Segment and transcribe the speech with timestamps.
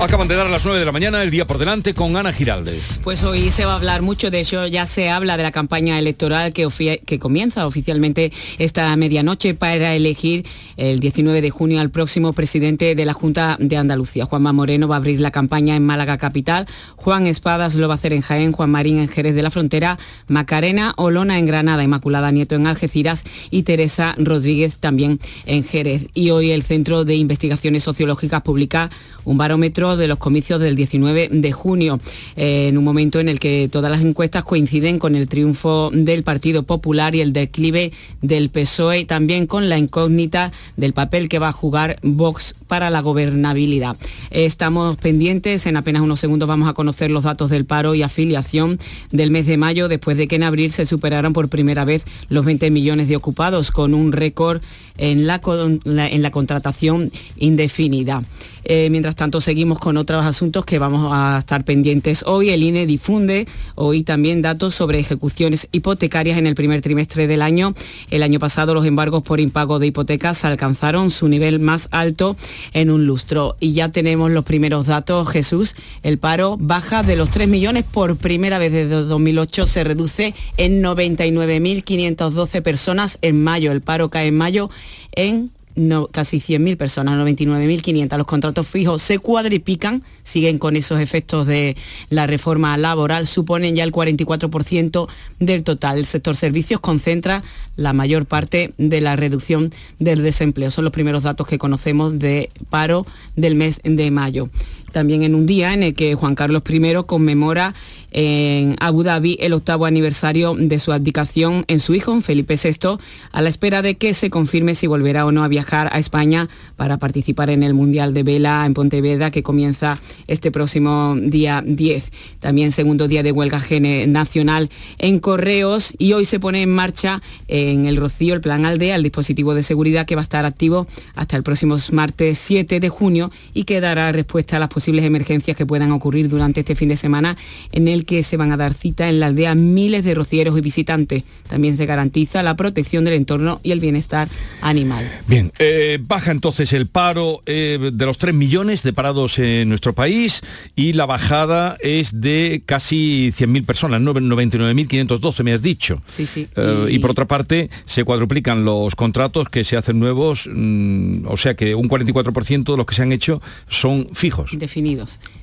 [0.00, 2.32] Acaban de dar a las 9 de la mañana, el día por delante, con Ana
[2.32, 3.00] Giraldez.
[3.02, 5.98] Pues hoy se va a hablar mucho, de hecho ya se habla de la campaña
[5.98, 6.68] electoral que,
[7.04, 10.46] que comienza oficialmente esta medianoche para elegir
[10.76, 14.24] el 19 de junio al próximo presidente de la Junta de Andalucía.
[14.24, 17.96] Juanma Moreno va a abrir la campaña en Málaga Capital, Juan Espadas lo va a
[17.96, 22.30] hacer en Jaén, Juan Marín en Jerez de la Frontera, Macarena Olona en Granada, Inmaculada
[22.30, 26.06] Nieto en Algeciras y Teresa Rodríguez también en Jerez.
[26.14, 28.90] Y hoy el Centro de Investigaciones Sociológicas publica
[29.24, 32.00] un barómetro de los comicios del 19 de junio,
[32.36, 36.22] eh, en un momento en el que todas las encuestas coinciden con el triunfo del
[36.22, 37.92] Partido Popular y el declive
[38.22, 43.00] del PSOE, también con la incógnita del papel que va a jugar Vox para la
[43.00, 43.96] gobernabilidad.
[44.30, 48.78] Estamos pendientes, en apenas unos segundos vamos a conocer los datos del paro y afiliación
[49.10, 52.44] del mes de mayo, después de que en abril se superaron por primera vez los
[52.44, 54.62] 20 millones de ocupados, con un récord
[54.98, 58.22] en la, en la contratación indefinida.
[58.70, 62.50] Eh, mientras tanto, seguimos con otros asuntos que vamos a estar pendientes hoy.
[62.50, 67.74] El INE difunde hoy también datos sobre ejecuciones hipotecarias en el primer trimestre del año.
[68.10, 72.36] El año pasado los embargos por impago de hipotecas alcanzaron su nivel más alto
[72.74, 73.56] en un lustro.
[73.58, 75.74] Y ya tenemos los primeros datos, Jesús.
[76.02, 79.66] El paro baja de los 3 millones por primera vez desde 2008.
[79.66, 83.72] Se reduce en 99.512 personas en mayo.
[83.72, 84.68] El paro cae en mayo
[85.12, 88.16] en no, casi 100.000 personas, 99.500.
[88.16, 91.76] Los contratos fijos se cuadripican, siguen con esos efectos de
[92.10, 95.98] la reforma laboral, suponen ya el 44% del total.
[95.98, 97.44] El sector servicios concentra
[97.76, 100.72] la mayor parte de la reducción del desempleo.
[100.72, 104.50] Son los primeros datos que conocemos de paro del mes de mayo
[104.92, 107.74] también en un día en el que Juan Carlos I conmemora
[108.10, 112.98] en Abu Dhabi el octavo aniversario de su abdicación en su hijo, Felipe VI,
[113.32, 116.48] a la espera de que se confirme si volverá o no a viajar a España
[116.76, 122.10] para participar en el Mundial de Vela en Pontevedra que comienza este próximo día 10.
[122.40, 123.58] También segundo día de huelga
[124.06, 128.96] nacional en Correos y hoy se pone en marcha en el Rocío el Plan Aldea,
[128.96, 132.88] el dispositivo de seguridad que va a estar activo hasta el próximo martes 7 de
[132.88, 136.88] junio y que dará respuesta a las posibles emergencias que puedan ocurrir durante este fin
[136.88, 137.36] de semana
[137.72, 140.60] en el que se van a dar cita en la aldea miles de rocieros y
[140.60, 141.24] visitantes.
[141.48, 144.28] También se garantiza la protección del entorno y el bienestar
[144.60, 145.10] animal.
[145.26, 149.94] Bien, eh, baja entonces el paro eh, de los 3 millones de parados en nuestro
[149.94, 150.42] país
[150.76, 156.00] y la bajada es de casi 100.000 personas, 99.512 me has dicho.
[156.06, 156.46] Sí, sí.
[156.54, 157.00] Eh, y...
[157.00, 161.74] por otra parte se cuadruplican los contratos que se hacen nuevos, mm, o sea que
[161.74, 164.52] un 44% de los que se han hecho son fijos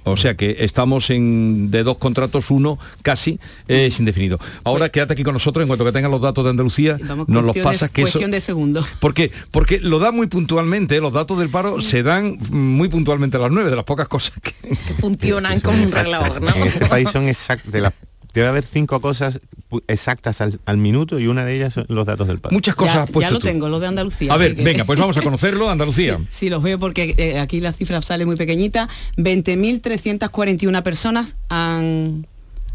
[0.04, 4.40] O sea que estamos en de dos contratos, uno casi es indefinido.
[4.64, 6.98] Ahora quédate aquí con nosotros, en cuanto que tengan los datos de Andalucía,
[7.28, 8.86] nos los pasas que cuestión de segundo.
[9.00, 13.42] Porque, porque lo da muy puntualmente, los datos del paro se dan muy puntualmente a
[13.42, 14.54] las nueve, de las pocas cosas que,
[15.00, 16.56] funcionan como un reloj, ¿no?
[16.56, 17.94] En este país son exactas, de las
[18.40, 19.40] debe haber cinco cosas
[19.88, 22.54] exactas al, minuto y una de ellas son los datos del paro.
[22.54, 24.34] Muchas cosas ya, ya lo tengo, lo de Andalucía.
[24.34, 26.20] A ver, venga, pues vamos a conocerlo, Andalucía.
[26.30, 28.90] sí, los veo porque eh, aquí la cifra sale muy pequeñita.
[29.18, 32.28] 20.341 personas han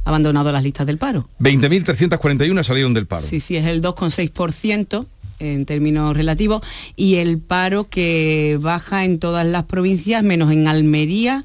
[0.04, 1.28] abandonado las listas del paro.
[1.40, 3.26] 20.341 salieron del paro.
[3.26, 5.06] Sí, sí, es el 2,6%
[5.40, 6.62] en términos relativos
[6.96, 11.44] y el paro que baja en todas las provincias menos en Almería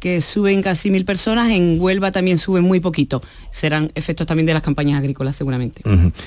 [0.00, 3.22] que suben casi mil personas, en Huelva también suben muy poquito.
[3.50, 5.82] Serán efectos también de las campañas agrícolas seguramente.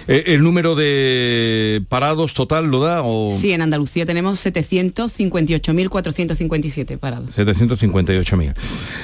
[0.08, 3.02] Eh, ¿El número de parados total lo da?
[3.04, 3.38] O...
[3.40, 7.38] Sí, en Andalucía tenemos 758.457 parados.
[7.38, 8.56] 758.000.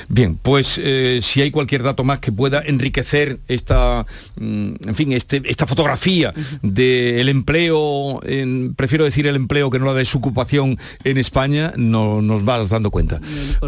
[0.10, 4.06] Bien, pues eh, si hay cualquier dato más que pueda enriquecer esta,
[4.38, 8.20] mm, en fin, este, esta fotografía del empleo,
[8.76, 13.22] prefiero decir el empleo que no la desocupación en España, no, nos vas dando cuenta.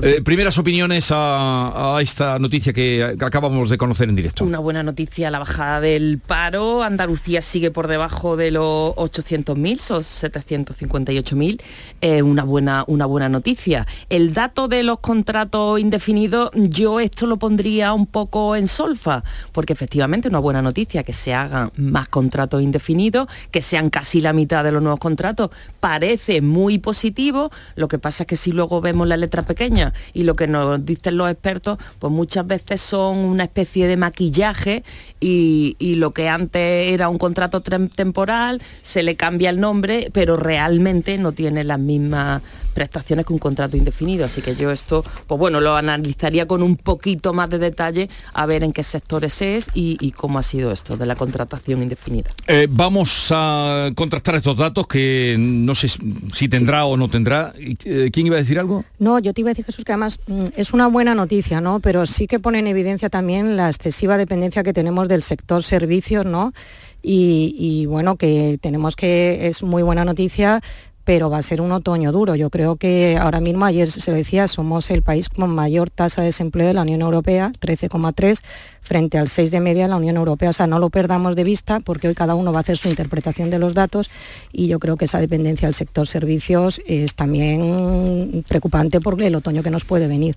[0.03, 4.43] Eh, primeras opiniones a, esta noticia que acabamos de conocer en directo?
[4.43, 6.83] Una buena noticia, la bajada del paro.
[6.83, 11.61] Andalucía sigue por debajo de los 800.000, son 758.000.
[12.01, 13.85] Eh, una, buena, una buena noticia.
[14.09, 19.73] El dato de los contratos indefinidos, yo esto lo pondría un poco en solfa, porque
[19.73, 24.63] efectivamente una buena noticia que se hagan más contratos indefinidos, que sean casi la mitad
[24.63, 27.51] de los nuevos contratos, parece muy positivo.
[27.75, 30.78] Lo que pasa es que si luego vemos la letra pequeña y lo que nos
[30.85, 34.83] dicen los expertos, pues muchas veces son una especie de maquillaje
[35.19, 41.17] y, lo que antes era un contrato temporal, se le cambia el nombre, pero realmente
[41.17, 42.41] no tiene las mismas
[42.79, 44.23] prestaciones que un contrato indefinido.
[44.23, 48.45] Así que yo esto, pues bueno, lo analizaría con un poquito más de detalle a
[48.45, 52.31] ver en qué sectores es y, cómo ha sido esto de la contratación indefinida.
[52.47, 57.53] Eh, vamos a contrastar estos datos que no sé si tendrá o no tendrá.
[57.57, 58.85] Eh, ¿Quién iba a decir algo?
[58.97, 61.81] No, yo te iba a decir, Jesús, que además mm, es una buena noticia, ¿no?
[61.81, 66.25] Pero sí que pone en evidencia también la excesiva dependencia que tenemos del sector servicios,
[66.25, 66.53] ¿no?
[67.01, 70.61] y, bueno, que tenemos que, es muy buena noticia
[71.03, 72.35] pero va a ser un otoño duro.
[72.35, 76.27] Yo creo que ahora mismo, ayer se decía, somos el país con mayor tasa de
[76.27, 78.41] desempleo de la Unión Europea, 13,3,
[78.89, 80.49] frente al 6 de media de la Unión Europea.
[80.49, 82.89] O sea, no lo perdamos de vista porque hoy cada uno va a hacer su
[82.89, 84.09] interpretación de los datos
[84.51, 89.61] y yo creo que esa dependencia del sector servicios es también preocupante por el otoño
[89.61, 90.35] que nos puede venir.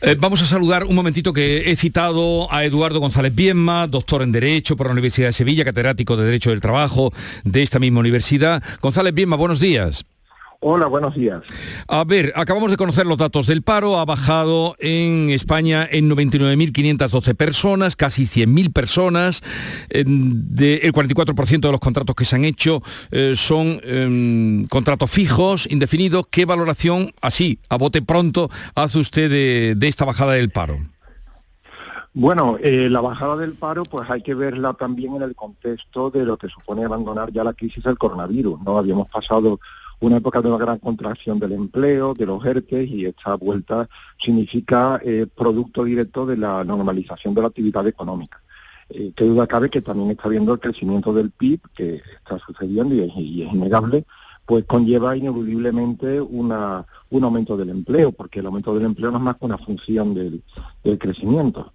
[0.00, 4.30] Eh, vamos a saludar un momentito que he citado a Eduardo González Bienma, doctor en
[4.30, 7.12] Derecho por la Universidad de Sevilla, catedrático de Derecho del Trabajo
[7.42, 8.62] de esta misma universidad.
[8.80, 10.04] González Bienma, buenos días.
[10.60, 11.40] Hola, buenos días.
[11.86, 13.96] A ver, acabamos de conocer los datos del paro.
[13.96, 19.40] Ha bajado en España en 99.512 personas, casi 100.000 personas.
[19.88, 22.82] De, el 44% de los contratos que se han hecho
[23.12, 26.26] eh, son em, contratos fijos, indefinidos.
[26.28, 30.78] ¿Qué valoración, así, a bote pronto, hace usted de, esta bajada del paro?
[32.14, 36.24] Bueno, eh, la bajada del paro pues hay que verla también en el contexto de
[36.24, 38.60] lo que supone abandonar ya la crisis del coronavirus.
[38.62, 39.60] No habíamos pasado
[40.00, 45.00] una época de una gran contracción del empleo, de los ERTES y esta vuelta significa
[45.04, 48.40] eh, producto directo de la normalización de la actividad económica.
[48.90, 52.94] Eh, qué duda cabe que también está viendo el crecimiento del PIB que está sucediendo
[52.94, 54.04] y es, innegable,
[54.46, 59.22] pues conlleva ineludiblemente una, un aumento del empleo, porque el aumento del empleo no es
[59.24, 60.42] más que una función del
[60.98, 61.72] crecimiento.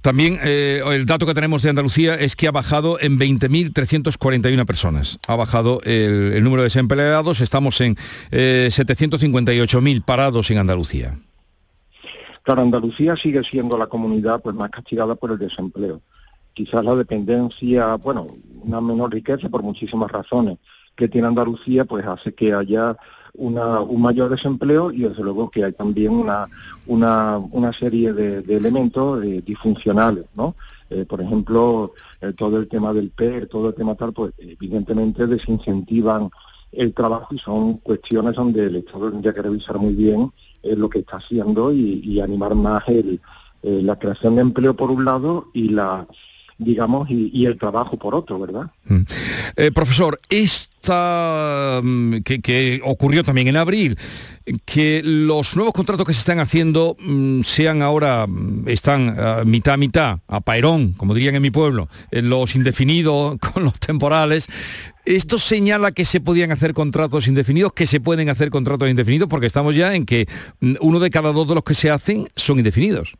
[0.00, 5.18] También eh, el dato que tenemos de Andalucía es que ha bajado en 20.341 personas.
[5.26, 7.96] Ha bajado el, número de desempleados, estamos en
[8.30, 11.18] 758.000 eh, parados en Andalucía.
[12.42, 16.00] Claro, Andalucía sigue siendo la comunidad pues, más castigada por el desempleo.
[16.54, 18.26] Quizás la dependencia, bueno,
[18.62, 20.58] una menor riqueza por muchísimas razones
[20.96, 22.96] que tiene Andalucía, pues hace que haya
[23.34, 26.46] un mayor desempleo y desde luego que hay también una,
[26.86, 30.54] una, serie de, elementos eh, disfuncionales, ¿no?
[30.90, 35.26] Eh, por ejemplo, eh, todo el tema del PER, todo el tema tal, pues evidentemente
[35.26, 36.30] desincentivan
[36.72, 40.32] el trabajo y son cuestiones donde el Estado tendría que revisar muy bien
[40.62, 43.20] lo que está haciendo y, animar más el,
[43.62, 46.06] la creación de empleo por un lado y la
[46.60, 48.70] digamos, y, el trabajo por otro, ¿verdad?
[48.84, 49.00] Mm.
[49.56, 53.98] Eh, profesor, esta mm, que, ocurrió también en abril,
[54.64, 58.26] que los nuevos contratos que se están haciendo mm, sean ahora,
[58.66, 59.16] están
[59.46, 64.48] mitad a mitad, a paerón, como dirían en mi pueblo, los indefinidos con los temporales,
[65.06, 69.28] ¿Esto señala que se podían hacer contratos indefinidos, que se pueden hacer contratos indefinidos?
[69.28, 70.28] Porque estamos ya en que
[70.80, 73.16] uno de cada dos de los que se hacen son indefinidos.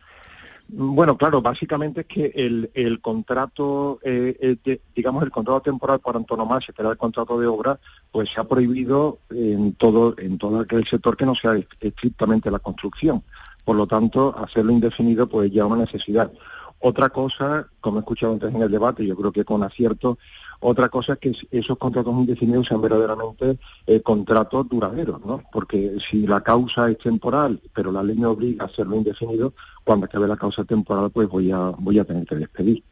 [0.72, 6.72] Bueno, claro, básicamente es que el, contrato, eh, eh, digamos, el contrato temporal por antonomasia,
[6.72, 7.80] que era el contrato de obra,
[8.12, 12.60] pues se ha prohibido en todo, en todo aquel sector que no sea estrictamente la
[12.60, 13.24] construcción.
[13.64, 16.30] Por lo tanto, hacerlo indefinido pues ya una necesidad.
[16.82, 20.18] Otra cosa, como he escuchado antes en el debate, yo creo que con acierto,
[20.60, 25.42] otra cosa es que esos contratos indefinidos sean verdaderamente eh, contratos duraderos, ¿no?
[25.52, 29.52] Porque si la causa es temporal, pero la ley me obliga a hacerlo indefinido,
[29.84, 32.82] cuando acabe la causa temporal, pues voy a, voy a tener que despedir.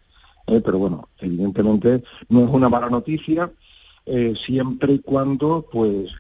[0.47, 0.61] ¿eh?
[0.63, 3.51] Pero bueno, evidentemente no es una mala noticia,
[4.05, 6.11] eh, siempre y cuando pues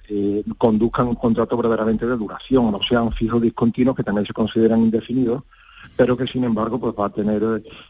[0.59, 5.45] conduzcan un contrato verdaderamente de duración, no sean fijos discontinuos que también se consideran indefinidos,
[5.99, 7.43] pero que sin embargo pues va a tener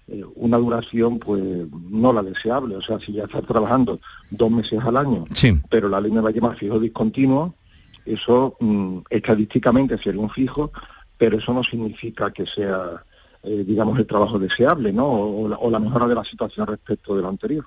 [0.08, 1.42] eh, una duración pues
[1.90, 4.00] no la deseable, o sea, si ya está trabajando
[4.30, 5.26] dos meses al año,
[5.68, 7.54] pero la ley me va a llamar fijo discontinuo,
[8.06, 10.72] eso mm, estadísticamente sería un fijo,
[11.18, 13.04] pero eso no significa que sea,
[13.42, 15.06] eh, digamos, el trabajo deseable, ¿no?
[15.06, 17.64] o la mejora de la situación respecto de lo anterior.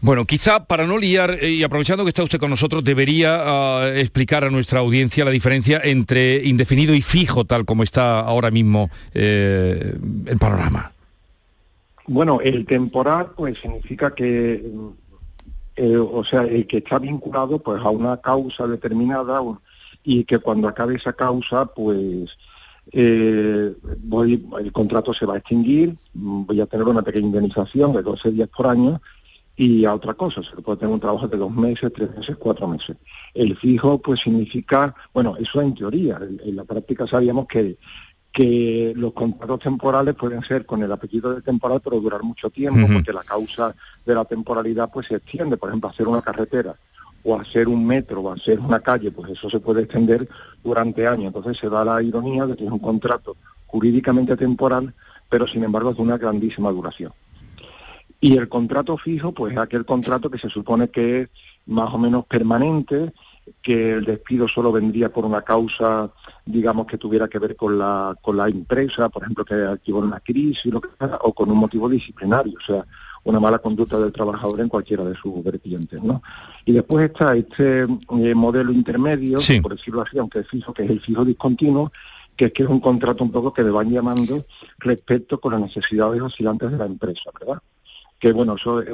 [0.00, 3.88] Bueno, quizá para no liar, eh, y aprovechando que está usted con nosotros, debería ah,
[3.94, 8.90] explicar a nuestra audiencia la diferencia entre indefinido y fijo, tal como está ahora mismo
[9.14, 9.96] eh,
[10.26, 10.92] el panorama.
[12.06, 14.64] Bueno, el temporal pues significa que,
[15.76, 19.40] eh, o sea, el que está vinculado pues a una causa determinada
[20.02, 22.36] y que cuando acabe esa causa pues
[22.90, 28.02] eh, voy, el contrato se va a extinguir, voy a tener una pequeña indemnización de
[28.02, 29.00] 12 días por año
[29.54, 32.66] y a otra cosa, se puede tener un trabajo de dos meses, tres meses, cuatro
[32.66, 32.96] meses.
[33.34, 37.76] El fijo pues significa, bueno, eso en teoría, en, la práctica sabíamos que
[38.32, 42.88] que los contratos temporales pueden ser con el apellido de temporal pero durar mucho tiempo
[42.90, 43.74] porque la causa
[44.06, 46.74] de la temporalidad pues se extiende, por ejemplo, hacer una carretera
[47.24, 50.28] o hacer un metro o hacer una calle, pues eso se puede extender
[50.62, 51.26] durante años.
[51.26, 53.36] Entonces se da la ironía de que es un contrato
[53.66, 54.94] jurídicamente temporal,
[55.28, 57.12] pero sin embargo es de una grandísima duración.
[58.20, 61.28] Y el contrato fijo, pues es aquel contrato que se supone que es
[61.66, 63.12] más o menos permanente,
[63.60, 66.10] que el despido solo vendría por una causa,
[66.44, 70.20] digamos, que tuviera que ver con la, con la empresa, por ejemplo, que activó una
[70.20, 70.72] crisis,
[71.22, 72.58] o con un motivo disciplinario,
[73.24, 76.22] una mala conducta del trabajador en cualquiera de sus vertientes, ¿no?
[76.64, 80.90] Y después está este eh, modelo intermedio, por decirlo así, aunque es fijo, que es
[80.90, 81.92] el fijo discontinuo,
[82.36, 84.44] que es que es un contrato un poco que le van llamando
[84.78, 87.62] respecto con las necesidades oscilantes de la empresa, ¿verdad?
[88.18, 88.92] Que bueno, eso eh,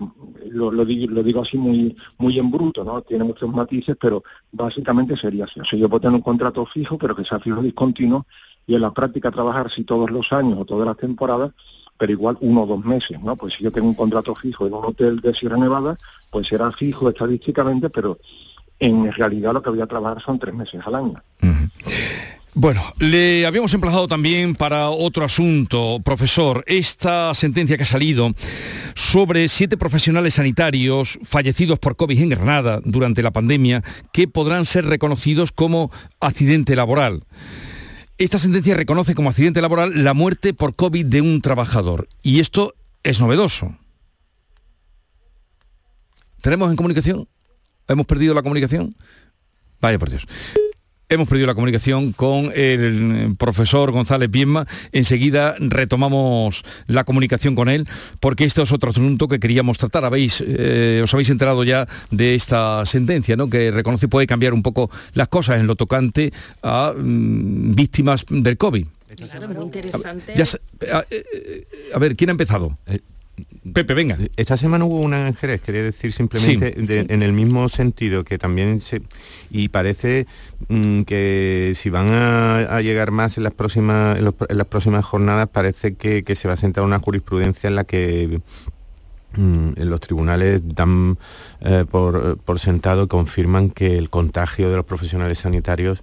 [0.50, 3.00] lo, digo, lo, digo, así muy muy en bruto, ¿no?
[3.02, 5.60] Tiene muchos matices, pero básicamente sería así.
[5.60, 8.26] O sea, yo puedo tener un contrato fijo, pero que sea fijo discontinuo,
[8.66, 11.52] y en la práctica trabajar si todos los años o todas las temporadas,
[11.98, 13.36] pero igual uno o dos meses, ¿no?
[13.36, 15.98] Pues si yo tengo un contrato fijo en un hotel de Sierra Nevada,
[16.30, 18.18] pues será fijo estadísticamente, pero
[18.78, 21.14] en realidad lo que voy a trabajar son tres meses al año.
[22.54, 28.32] Bueno, le habíamos emplazado también para otro asunto, profesor, esta sentencia que ha salido
[28.94, 34.86] sobre siete profesionales sanitarios fallecidos por COVID en Granada durante la pandemia que podrán ser
[34.86, 37.22] reconocidos como accidente laboral.
[38.18, 42.08] Esta sentencia reconoce como accidente laboral la muerte por COVID de un trabajador.
[42.20, 43.78] Y esto es novedoso.
[46.40, 47.28] ¿Tenemos en comunicación?
[47.86, 48.96] ¿Hemos perdido la comunicación?
[49.80, 50.26] Vaya por Dios.
[51.10, 54.66] Hemos perdido la comunicación con el profesor González Bienma.
[54.92, 57.88] Enseguida retomamos la comunicación con él,
[58.20, 60.04] porque este es otro asunto que queríamos tratar.
[60.04, 63.48] Habéis, eh, os habéis enterado ya de esta sentencia, ¿no?
[63.48, 66.30] que reconoce puede cambiar un poco las cosas en lo tocante
[66.62, 68.86] a mm, víctimas del COVID.
[69.16, 70.34] Claro, muy interesante.
[70.92, 72.76] a, eh, a, ver, ¿quién ha empezado?
[73.72, 74.18] Pepe, venga.
[74.36, 76.74] Esta semana hubo una en Jerez, quería decir simplemente
[77.12, 79.02] en el mismo sentido que también se...
[79.50, 80.26] Y parece
[80.68, 85.94] mm, que si van a, llegar más en las próximas, en, las próximas jornadas, parece
[85.94, 88.40] que, se va a sentar una jurisprudencia en la que
[89.34, 91.18] mm, en los tribunales dan
[91.60, 96.02] eh, por, por, sentado y confirman que el contagio de los profesionales sanitarios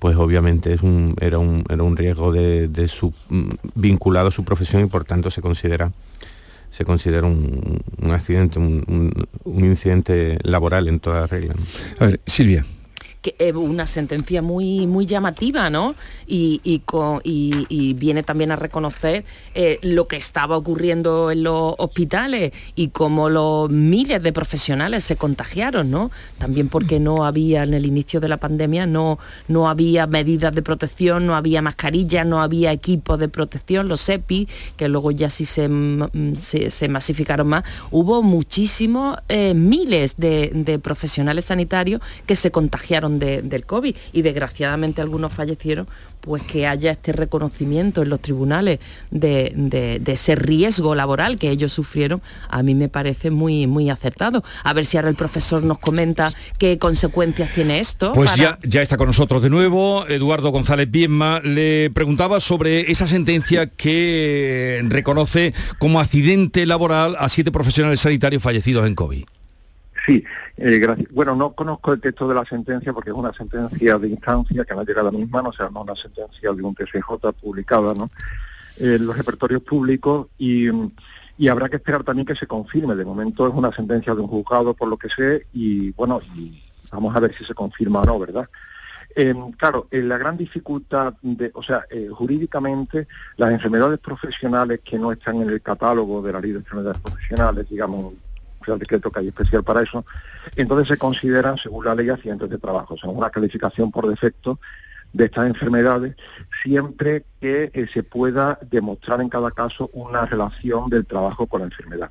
[0.00, 4.44] pues obviamente es un, era, un, era un riesgo de, su, mm, vinculado a su
[4.44, 5.92] profesión y por tanto se considera
[6.70, 9.12] se considera un, accidente, un,
[9.44, 11.54] incidente laboral en toda regla.
[11.98, 12.64] A ver, Silvia
[13.22, 15.94] que es una sentencia muy, muy llamativa, ¿no?
[16.26, 19.24] Y, y, viene también a reconocer
[19.54, 25.16] eh, lo que estaba ocurriendo en los hospitales y cómo los miles de profesionales se
[25.16, 26.10] contagiaron, ¿no?
[26.38, 30.62] También porque no había, en el inicio de la pandemia, no, no había medidas de
[30.62, 35.44] protección, no había mascarillas, no había equipos de protección, los EPI, que luego ya sí
[35.44, 35.68] se,
[36.36, 37.64] se, masificaron más.
[37.90, 45.32] Hubo muchísimos, eh, miles de profesionales sanitarios que se contagiaron del COVID y desgraciadamente algunos
[45.32, 45.88] fallecieron,
[46.20, 48.78] pues que haya este reconocimiento en los tribunales
[49.10, 54.44] de, ese riesgo laboral que ellos sufrieron, a mí me parece muy, muy acertado.
[54.64, 58.12] A ver si ahora el profesor nos comenta qué consecuencias tiene esto.
[58.12, 61.40] Pues ya, ya está con nosotros de nuevo Eduardo González Bienma.
[61.40, 68.86] Le preguntaba sobre esa sentencia que reconoce como accidente laboral a siete profesionales sanitarios fallecidos
[68.86, 69.24] en COVID.
[70.04, 70.24] Sí,
[70.56, 74.64] eh, bueno, no conozco el texto de la sentencia porque es una sentencia de instancia
[74.64, 77.32] que no ha llegado a mis manos, o sea, no una sentencia de un TCJ
[77.40, 78.10] publicada ¿no?
[78.78, 80.68] en los repertorios públicos y,
[81.48, 82.94] habrá que esperar también que se confirme.
[82.94, 86.62] De momento es una sentencia de un juzgado, por lo que sé, y bueno, y
[86.90, 88.48] vamos a ver si se confirma o no, ¿verdad?
[89.16, 95.12] Eh, claro, eh, la gran dificultad, de, o sea, jurídicamente, las enfermedades profesionales que no
[95.12, 98.14] están en el catálogo de la ley de enfermedades profesionales, digamos,
[98.66, 100.04] el decreto que hay especial para eso,
[100.56, 104.58] entonces se consideran, según la ley, accidentes de trabajo, o sea, una calificación por defecto
[105.12, 106.14] de estas enfermedades,
[106.62, 111.66] siempre que eh, se pueda demostrar en cada caso una relación del trabajo con la
[111.66, 112.10] enfermedad.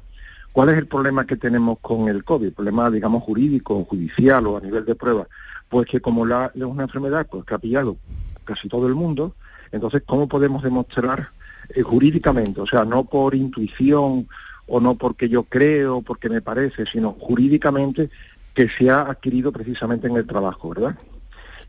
[0.52, 2.54] ¿Cuál es el problema que tenemos con el COVID?
[2.54, 5.28] Problema, digamos, jurídico, judicial o a nivel de prueba.
[5.70, 7.98] Pues que como la, es una enfermedad pues, que ha pillado
[8.44, 9.36] casi todo el mundo,
[9.72, 11.30] entonces, ¿cómo podemos demostrar
[11.70, 12.60] eh, jurídicamente?
[12.62, 14.28] O sea, no por intuición
[14.70, 18.10] o no porque yo creo, porque me parece, sino jurídicamente
[18.54, 20.96] que se ha adquirido precisamente en el trabajo, ¿verdad?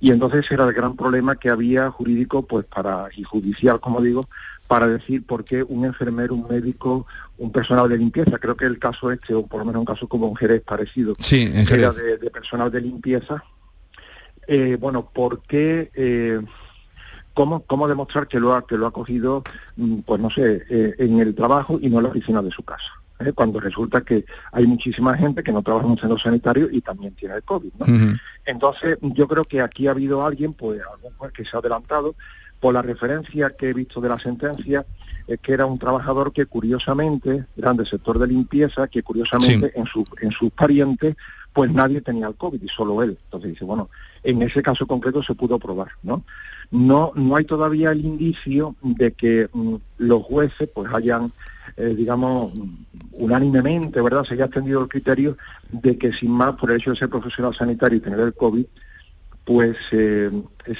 [0.00, 4.28] Y entonces era el gran problema que había jurídico, pues para, y judicial, como digo,
[4.66, 7.06] para decir por qué un enfermero, un médico,
[7.38, 10.06] un personal de limpieza, creo que el caso este, o por lo menos un caso
[10.06, 11.96] como un Jerez parecido, sí, en Jerez.
[11.98, 13.42] era de, personal de limpieza,
[14.46, 16.40] eh, bueno, ¿por qué eh,
[17.34, 19.42] cómo, cómo demostrar que lo ha, que lo ha cogido,
[19.76, 22.62] mm, pues no sé, eh, en el trabajo y no en la oficina de su
[22.62, 22.92] casa.
[23.20, 23.32] ¿eh?
[23.32, 27.14] cuando resulta que hay muchísima gente que no trabaja en un centro sanitario y también
[27.14, 27.72] tiene el COVID.
[27.78, 28.16] ¿no?
[28.44, 32.14] Entonces, yo creo que aquí ha habido alguien, pues, algún juez que se ha adelantado,
[32.58, 34.84] por la referencia que he visto de la sentencia,
[35.26, 39.86] es que era un trabajador que curiosamente, era del sector de limpieza, que curiosamente en,
[39.86, 41.16] su, en sus parientes,
[41.52, 43.18] pues nadie tenía el COVID y solo él.
[43.24, 43.90] Entonces dice, bueno,
[44.22, 46.24] en ese caso concreto se pudo probar, ¿no?
[46.70, 51.32] No, no hay todavía el indicio de que mm, los jueces pues hayan
[51.76, 52.52] eh, digamos,
[53.12, 54.24] unánimemente, ¿verdad?
[54.24, 55.36] Se haya extendido el criterio
[55.70, 58.66] de que sin más, por el hecho de ser profesional sanitario y tener el COVID,
[59.44, 60.30] pues eh,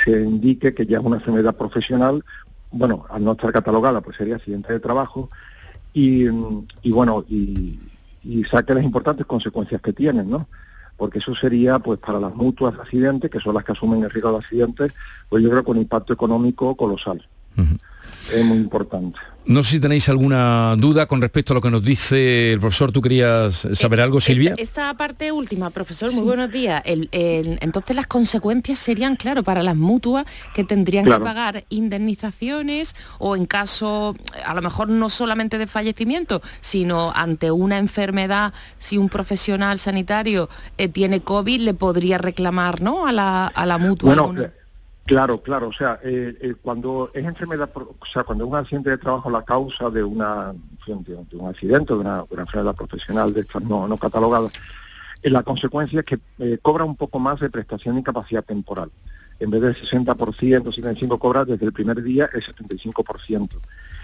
[0.04, 2.24] se indique que ya es una enfermedad profesional,
[2.70, 5.30] bueno, al no estar catalogada, pues sería accidente de trabajo,
[5.92, 6.28] y,
[6.90, 7.78] bueno, y,
[8.44, 10.48] saque las importantes consecuencias que tienen, ¿no?
[10.96, 14.10] Porque eso sería, pues, para las mutuas de accidentes, que son las que asumen el
[14.10, 14.92] riesgo de accidentes,
[15.28, 17.26] pues yo creo un impacto económico colosal
[18.32, 19.18] es muy importante.
[19.46, 22.92] No sé si tenéis alguna duda con respecto a lo que nos dice el profesor.
[22.92, 24.54] ¿Tú querías saber eh, algo, Silvia?
[24.58, 26.82] Esta, parte última, profesor, muy buenos días.
[26.84, 33.46] entonces las consecuencias serían, claro, para las mutuas que tendrían que pagar indemnizaciones o en
[33.46, 34.14] caso,
[34.44, 40.50] a lo mejor no solamente de fallecimiento, sino ante una enfermedad, si un profesional sanitario
[40.76, 43.06] eh, tiene COVID, le podría reclamar ¿no?
[43.06, 44.14] a, la, a la mutua.
[45.10, 48.90] Claro, claro, o sea, eh, eh, cuando es enfermedad, o sea, cuando es un accidente
[48.90, 50.52] de trabajo la causa de una
[50.86, 50.92] de
[51.32, 54.52] un accidente, de una, enfermedad profesional de estas no, no catalogadas,
[55.20, 58.92] eh, la consecuencia es que cobra un poco más de prestación y capacidad temporal.
[59.40, 60.14] En vez del 60%,
[60.72, 63.48] 75% cobra desde el primer día el 75%.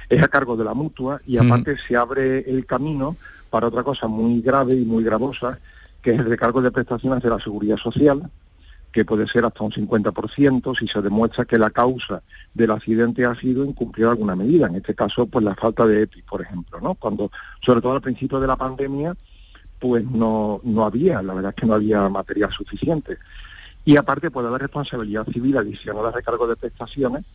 [0.09, 3.15] Es a cargo de la mutua y aparte se abre el camino
[3.49, 5.61] para otra cosa muy grave y muy gravosa,
[6.03, 8.29] que es el recargo de prestaciones de la seguridad social,
[8.97, 12.23] que puede ser hasta un 50% si se demuestra que la causa
[12.55, 16.23] del accidente ha sido incumplir alguna medida, en este caso pues la falta de EPI,
[16.23, 16.95] por ejemplo, ¿no?
[16.95, 19.15] Cuando, sobre todo al principio de la pandemia,
[19.79, 23.19] pues no, no había, la verdad es que no había material suficiente.
[23.85, 27.27] Y aparte puede haber responsabilidad civil adicional a recargo de prestaciones,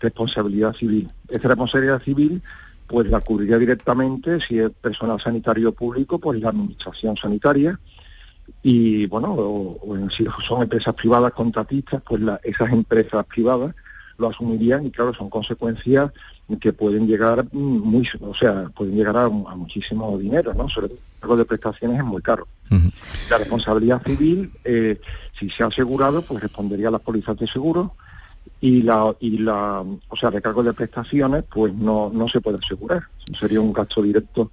[0.00, 1.10] responsabilidad civil.
[1.28, 2.40] Esta responsabilidad civil
[2.86, 7.78] pues la cubriría directamente si es personal sanitario público, pues la administración sanitaria,
[8.62, 13.74] y bueno, o, si son empresas privadas contratistas, pues esas empresas privadas
[14.18, 16.10] lo asumirían y claro, son consecuencias
[16.60, 20.68] que pueden llegar muy, o sea, pueden llegar a, muchísimo dinero, ¿no?
[20.68, 22.46] Sobre todo de prestaciones es muy caro.
[23.28, 25.00] La responsabilidad civil, eh,
[25.38, 27.94] si se ha asegurado, pues respondería a las pólizas de seguro
[28.60, 33.02] y la, y la, o sea, recargo de prestaciones, pues no, no se puede asegurar.
[33.38, 34.52] Sería un gasto directo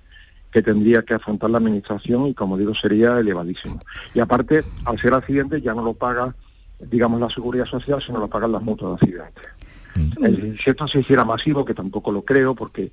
[0.57, 3.79] que tendría que afrontar la administración y como digo sería elevadísimo.
[4.15, 6.33] Y aparte, al ser accidente ya no lo paga,
[6.79, 9.45] digamos, la seguridad social, sino lo pagan las mutuas de accidentes.
[9.93, 10.57] Mm.
[10.57, 12.91] Si esto se hiciera masivo, que tampoco lo creo, porque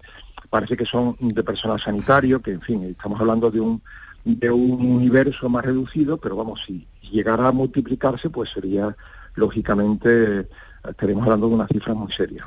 [0.50, 3.81] parece que son de personal sanitario, que en fin, estamos hablando de un
[4.27, 8.94] de un universo más reducido, pero vamos, si llegara a multiplicarse, pues sería
[9.37, 10.48] lógicamente
[10.88, 12.44] estaremos hablando de una cifra muy seria.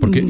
[0.00, 0.22] Porque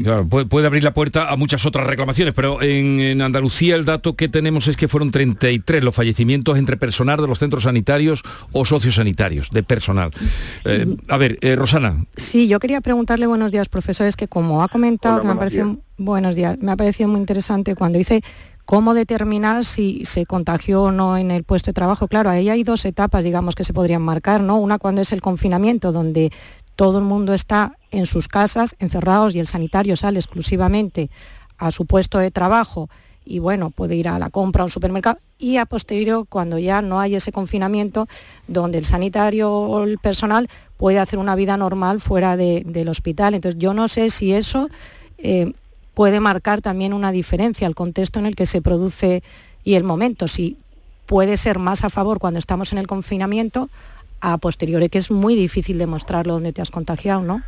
[0.49, 4.67] puede, abrir la puerta a muchas otras reclamaciones, pero en, Andalucía el dato que tenemos
[4.67, 9.63] es que fueron 33 los fallecimientos entre personal de los centros sanitarios o sociosanitarios, de
[9.63, 10.11] personal.
[10.65, 12.05] Eh, a ver, eh, Rosana.
[12.17, 16.35] Sí, yo quería preguntarle buenos días, profesor, que como ha comentado, me ha parecido, buenos
[16.35, 18.21] días, me ha parecido muy interesante cuando dice
[18.65, 22.07] cómo determinar si se contagió o no en el puesto de trabajo.
[22.07, 24.57] Claro, ahí hay dos etapas, digamos, que se podrían marcar, ¿no?
[24.57, 26.31] Una cuando es el confinamiento, donde
[26.81, 31.11] todo el mundo está en sus casas encerrados y el sanitario sale exclusivamente
[31.59, 32.89] a su puesto de trabajo
[33.23, 36.81] y bueno, puede ir a la compra a un supermercado y a posteriori cuando ya
[36.81, 38.07] no hay ese confinamiento
[38.47, 43.35] donde el sanitario o el personal puede hacer una vida normal fuera del hospital.
[43.35, 44.67] Entonces yo no sé si eso
[45.19, 45.53] eh,
[45.93, 49.21] puede marcar también una diferencia, el contexto en el que se produce
[49.63, 50.57] y el momento, si
[51.05, 53.69] puede ser más a favor cuando estamos en el confinamiento
[54.21, 57.41] a posteriori, que es muy difícil demostrarlo donde te has contagiado, ¿no?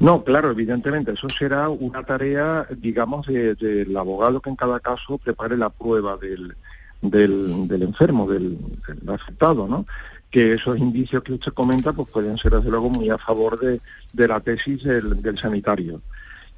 [0.00, 5.56] No, claro, evidentemente, eso será una tarea, digamos, del abogado que en cada caso prepare
[5.56, 6.54] la prueba del,
[7.02, 8.58] del, enfermo, del,
[9.08, 9.86] afectado, ¿no?
[10.30, 13.80] Que esos indicios que usted comenta, pues pueden ser, desde luego, muy a favor de,
[14.28, 16.00] la tesis del, sanitario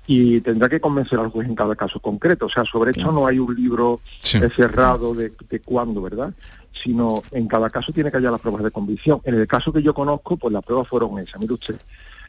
[0.09, 2.47] y tendrá que convencer al juez en cada caso concreto.
[2.47, 6.33] O sea, sobre eso no hay un libro cerrado de, de cuándo, ¿verdad?
[6.83, 9.21] Sino en cada caso tiene que haya las pruebas de convicción.
[9.25, 11.41] En el caso que yo conozco, pues las pruebas fueron esas.
[11.41, 11.77] Mire usted,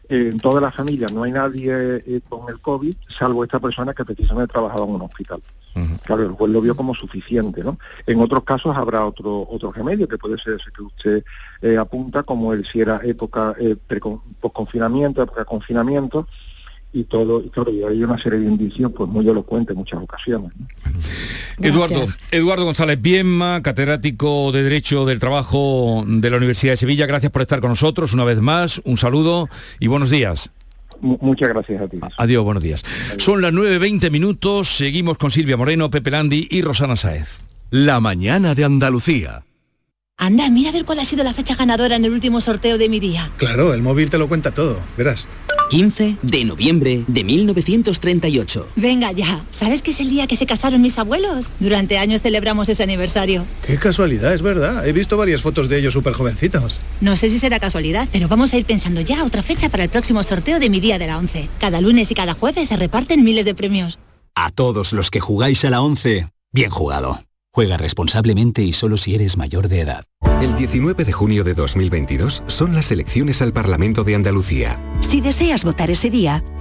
[0.09, 4.05] en toda la familia no hay nadie eh, con el COVID, salvo esta persona que
[4.05, 5.41] precisamente trabajaba en un hospital.
[6.03, 7.77] Claro, el juez lo vio como suficiente, ¿no?
[8.07, 11.23] En otros casos habrá otro otro remedio, que puede ser ese que usted
[11.61, 13.75] eh, apunta, como el si era época eh,
[14.39, 16.27] post-confinamiento, época de confinamiento,
[16.97, 20.01] y todo, y claro, y hay una serie de indicios pues muy elocuentes en muchas
[20.01, 20.51] ocasiones.
[21.59, 27.31] Eduardo, Eduardo González Bienma, catedrático de Derecho del Trabajo de la Universidad de Sevilla, gracias
[27.31, 29.47] por estar con nosotros una vez más, un saludo
[29.79, 30.51] y buenos días.
[31.01, 31.99] muchas gracias a ti.
[32.17, 32.83] Adiós, buenos días.
[33.17, 37.41] Son las 9.20 minutos, seguimos con Silvia Moreno, Pepe Landi y Rosana Saez.
[37.69, 39.46] La mañana de Andalucía.
[40.19, 42.89] Anda, mira a ver cuál ha sido la fecha ganadora en el último sorteo de
[42.89, 43.31] mi día.
[43.37, 45.27] Claro, el móvil te lo cuenta todo, verás.
[45.69, 48.67] 15 de noviembre de 1938.
[48.75, 51.51] Venga ya, ¿sabes que es el día que se casaron mis abuelos?
[51.59, 53.45] Durante años celebramos ese aniversario.
[53.65, 54.87] Qué casualidad, es verdad.
[54.87, 56.79] He visto varias fotos de ellos súper jovencitos.
[56.99, 59.89] No sé si será casualidad, pero vamos a ir pensando ya otra fecha para el
[59.89, 61.47] próximo sorteo de mi día de la 11.
[61.59, 63.99] Cada lunes y cada jueves se reparten miles de premios.
[64.33, 67.19] A todos los que jugáis a la 11, bien jugado.
[67.53, 70.05] Juega responsablemente y solo si eres mayor de edad.
[70.41, 74.79] El 19 de junio de 2022 son las elecciones al Parlamento de Andalucía.
[74.99, 76.43] Si deseas votar ese día,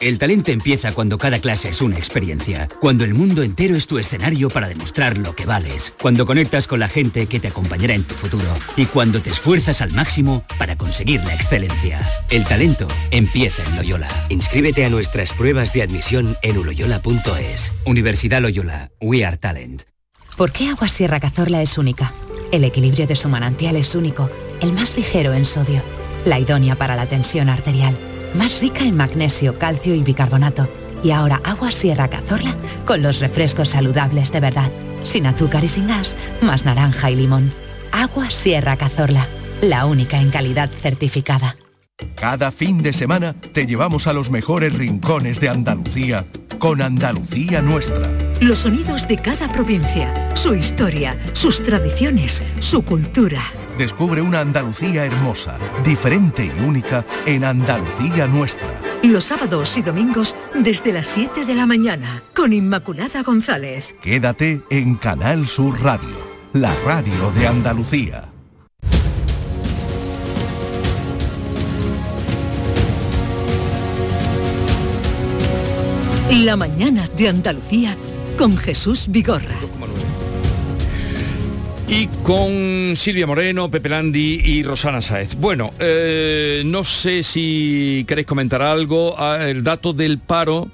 [0.00, 3.98] El talento empieza cuando cada clase es una experiencia, cuando el mundo entero es tu
[3.98, 8.04] escenario para demostrar lo que vales, cuando conectas con la gente que te acompañará en
[8.04, 11.98] tu futuro y cuando te esfuerzas al máximo para conseguir la excelencia.
[12.30, 14.08] El talento empieza en Loyola.
[14.28, 17.72] Inscríbete a nuestras pruebas de admisión en uloyola.es.
[17.84, 19.82] Universidad Loyola, We Are Talent.
[20.36, 22.14] ¿Por qué Agua Sierra Cazorla es única?
[22.52, 24.30] El equilibrio de su manantial es único,
[24.60, 25.82] el más ligero en sodio,
[26.24, 27.98] la idónea para la tensión arterial
[28.34, 30.68] más rica en magnesio, calcio y bicarbonato.
[31.02, 34.70] Y ahora agua Sierra Cazorla con los refrescos saludables de verdad,
[35.04, 37.52] sin azúcar y sin gas, más naranja y limón.
[37.92, 39.26] Agua Sierra Cazorla,
[39.60, 41.56] la única en calidad certificada.
[42.14, 46.26] Cada fin de semana te llevamos a los mejores rincones de Andalucía
[46.58, 48.08] con Andalucía Nuestra.
[48.40, 53.42] Los sonidos de cada provincia, su historia, sus tradiciones, su cultura.
[53.78, 58.66] Descubre una Andalucía hermosa, diferente y única en Andalucía Nuestra.
[59.04, 63.94] Los sábados y domingos desde las 7 de la mañana con Inmaculada González.
[64.02, 66.16] Quédate en Canal Sur Radio,
[66.52, 68.28] la radio de Andalucía.
[76.30, 77.96] La mañana de Andalucía
[78.36, 79.56] con Jesús Vigorra.
[81.90, 85.36] Y con Silvia Moreno, Pepe Landi y Rosana Saez.
[85.36, 89.14] Bueno, eh, no sé si queréis comentar algo.
[89.18, 90.68] Ah, el dato del paro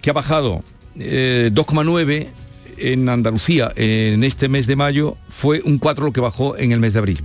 [0.00, 0.62] que ha bajado
[0.94, 2.30] 2,9 eh,
[2.78, 6.78] en Andalucía en este mes de mayo fue un 4 lo que bajó en el
[6.78, 7.24] mes de abril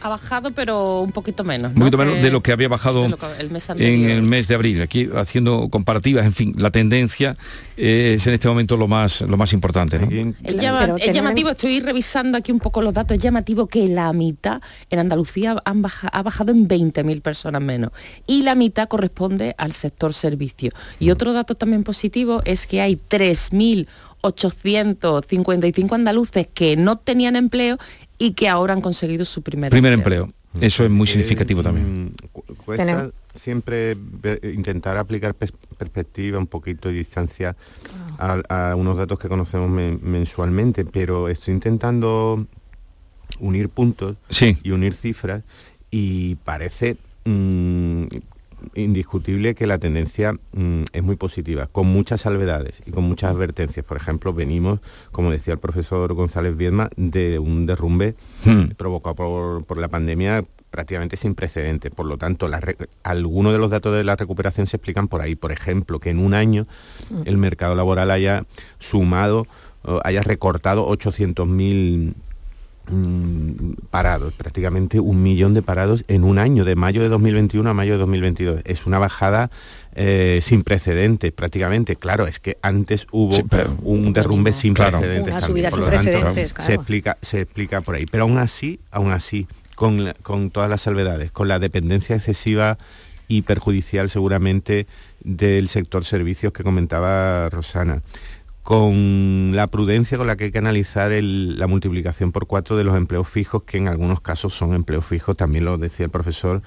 [0.00, 1.72] ha bajado, pero un poquito menos.
[1.72, 3.06] Un poquito menos de lo que había bajado
[3.76, 4.82] en el mes de abril.
[4.82, 7.36] Aquí haciendo comparativas, en fin, la tendencia
[7.76, 9.98] es en este momento lo más, lo más importante.
[10.42, 14.98] Es, llamativo, estoy revisando aquí un poco los datos, es llamativo que la mitad en
[14.98, 15.82] Andalucía han
[16.12, 17.92] ha bajado en 20.000 personas menos
[18.26, 20.70] y la mitad corresponde al sector servicio.
[20.98, 21.12] Y mm.
[21.12, 27.78] otro dato también positivo es que hay 3.855 andaluces que no tenían empleo
[28.18, 30.30] y que ahora han conseguido su primer, primer empleo.
[30.60, 32.06] Eso es muy significativo también.
[32.06, 32.10] Mm,
[32.64, 33.96] cuesta siempre
[34.42, 37.56] intentar aplicar perspectiva, un poquito de distancia
[38.18, 42.46] a, unos datos que conocemos mensualmente, pero estoy intentando
[43.38, 44.16] unir puntos
[44.62, 45.44] y unir cifras
[45.90, 48.02] y parece mm,
[48.74, 53.84] indiscutible que la tendencia mm, es muy positiva, con muchas salvedades y con muchas advertencias.
[53.84, 54.80] Por ejemplo, venimos,
[55.12, 58.74] como decía el profesor González Viedma, de un derrumbe hmm.
[58.76, 61.90] provocado por, la pandemia prácticamente sin precedentes.
[61.90, 62.48] Por lo tanto,
[63.02, 65.34] algunos de los datos de la recuperación se explican por ahí.
[65.34, 66.66] Por ejemplo, que en un año
[67.10, 67.22] hmm.
[67.24, 68.44] el mercado laboral haya
[68.78, 69.46] sumado,
[70.04, 72.14] haya recortado 800.000
[72.90, 77.74] mm, parados, prácticamente un millón de parados en un año, de mayo de 2021 a
[77.74, 78.60] mayo de 2022.
[78.64, 79.50] Es una bajada
[79.94, 81.96] eh, sin precedentes prácticamente.
[81.96, 83.36] Claro, es que antes hubo
[83.82, 85.32] un derrumbe sin precedentes.
[85.32, 88.06] Una subida sin precedentes, Se explica, se explica por ahí.
[88.06, 92.78] Pero aún así, aún así, con, con todas las salvedades, con la dependencia excesiva
[93.28, 94.86] y perjudicial seguramente
[95.20, 98.02] del sector servicios que comentaba Rosana
[98.68, 102.94] con la prudencia con la que hay que analizar la multiplicación por cuatro de los
[102.98, 106.60] empleos fijos, que en algunos casos son empleos fijos, también lo decía el profesor,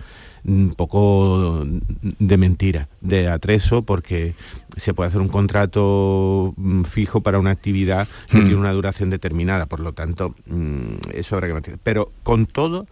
[0.44, 1.64] un poco
[2.02, 4.34] de mentira, de atreso, porque
[4.78, 8.46] se puede hacer un contrato mm, fijo para una actividad que hmm.
[8.46, 11.80] tiene una duración determinada, por lo tanto, mm, eso habrá que mantener.
[11.84, 12.88] Pero con todo,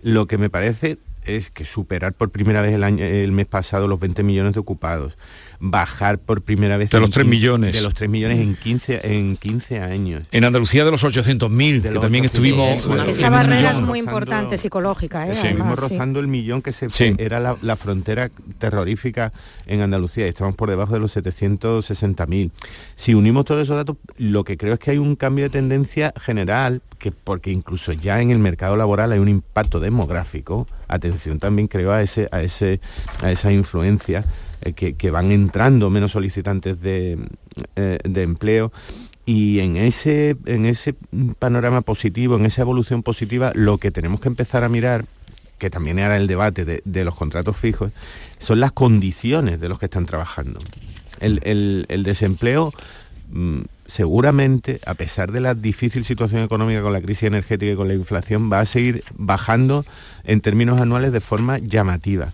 [0.00, 0.96] lo que me parece
[1.26, 4.60] es que superar por primera vez el, año, el mes pasado los 20 millones de
[4.60, 5.16] ocupados,
[5.60, 7.74] bajar por primera vez de los 3 millones.
[7.74, 10.22] de los 3 millones en 15 en 15 años.
[10.30, 15.30] En Andalucía de los 800.000 que también estuvimos esa barrera es muy importante psicológica ¿eh?
[15.30, 16.88] estuvimos rozando el millón que se
[17.18, 19.32] era la, frontera terrorífica
[19.66, 22.50] en Andalucía y estamos por debajo de los 760.000
[22.94, 26.12] si unimos todos esos datos lo que creo es que hay un cambio de tendencia
[26.20, 30.66] general que porque incluso ya en el mercado laboral hay un impacto demográfico.
[30.88, 32.80] Atención también creo a ese a ese
[33.22, 34.24] a esa influencia
[34.64, 37.18] eh, que, van entrando menos solicitantes de,
[37.76, 38.72] eh, empleo
[39.26, 40.94] y en ese, en ese
[41.38, 45.04] panorama positivo, en esa evolución positiva, lo que tenemos que empezar a mirar,
[45.58, 47.92] que también era el debate de, los contratos fijos,
[48.38, 50.60] son las condiciones de los que están trabajando.
[51.20, 52.72] El, desempleo
[53.30, 57.88] mm, seguramente, a pesar de la difícil situación económica con la crisis energética y con
[57.88, 59.84] la inflación, va a seguir bajando
[60.24, 62.32] en términos anuales de forma llamativa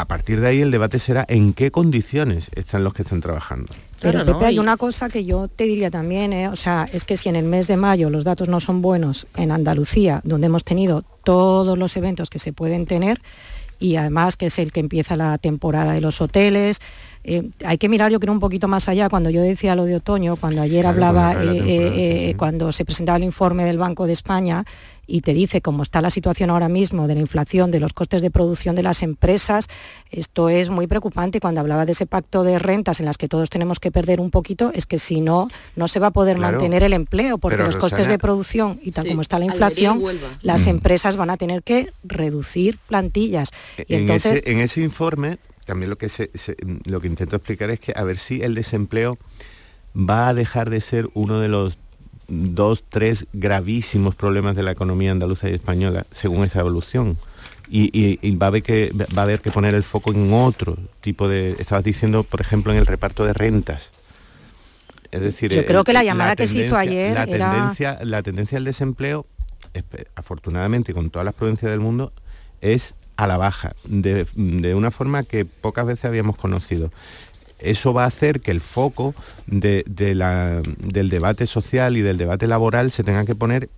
[0.00, 3.74] a partir de ahí el debate será en qué condiciones están los que están trabajando.
[4.00, 6.48] Pero Pepe, hay una cosa que yo te diría también, ¿eh?
[6.48, 9.26] o sea, es que si en el mes de mayo los datos no son buenos
[9.34, 13.20] en Andalucía, donde hemos tenido todos los eventos que se pueden tener,
[13.80, 16.80] y además que es el que empieza la temporada de los hoteles,
[17.24, 19.96] eh, hay que mirar yo creo un poquito más allá, cuando yo decía lo de
[19.96, 24.64] otoño, cuando ayer hablaba, eh, cuando se presentaba el informe del Banco de España,
[25.08, 28.20] y te dice cómo está la situación ahora mismo de la inflación, de los costes
[28.22, 29.68] de producción de las empresas,
[30.10, 31.40] esto es muy preocupante.
[31.40, 34.30] Cuando hablaba de ese pacto de rentas en las que todos tenemos que perder un
[34.30, 37.76] poquito, es que si no, no se va a poder mantener el empleo, porque los
[37.76, 40.02] costes de producción y tal como está la inflación,
[40.42, 40.70] las mm.
[40.70, 43.50] empresas van a tener que reducir plantillas.
[43.88, 46.08] Y en, ese, en ese informe, también lo que,
[46.84, 49.16] lo que intento explicar es que a ver si el desempleo
[49.96, 51.78] va a dejar de ser uno de los
[52.28, 57.16] dos, tres gravísimos problemas de la economía andaluza y española según esa evolución.
[57.70, 61.28] Y, va, a haber que, va a haber que poner el foco en otro tipo
[61.28, 61.54] de...
[61.58, 63.92] Estabas diciendo, por ejemplo, en el reparto de rentas.
[65.10, 68.56] Es decir, yo creo que la llamada que se hizo ayer la tendencia, la tendencia
[68.56, 69.26] del desempleo,
[70.14, 72.12] afortunadamente con todas las provincias del mundo,
[72.60, 76.92] es a la baja, de, de, una forma que pocas veces habíamos conocido
[77.58, 79.14] eso va a hacer que el foco
[79.46, 83.68] del debate social y del debate laboral se tenga que poner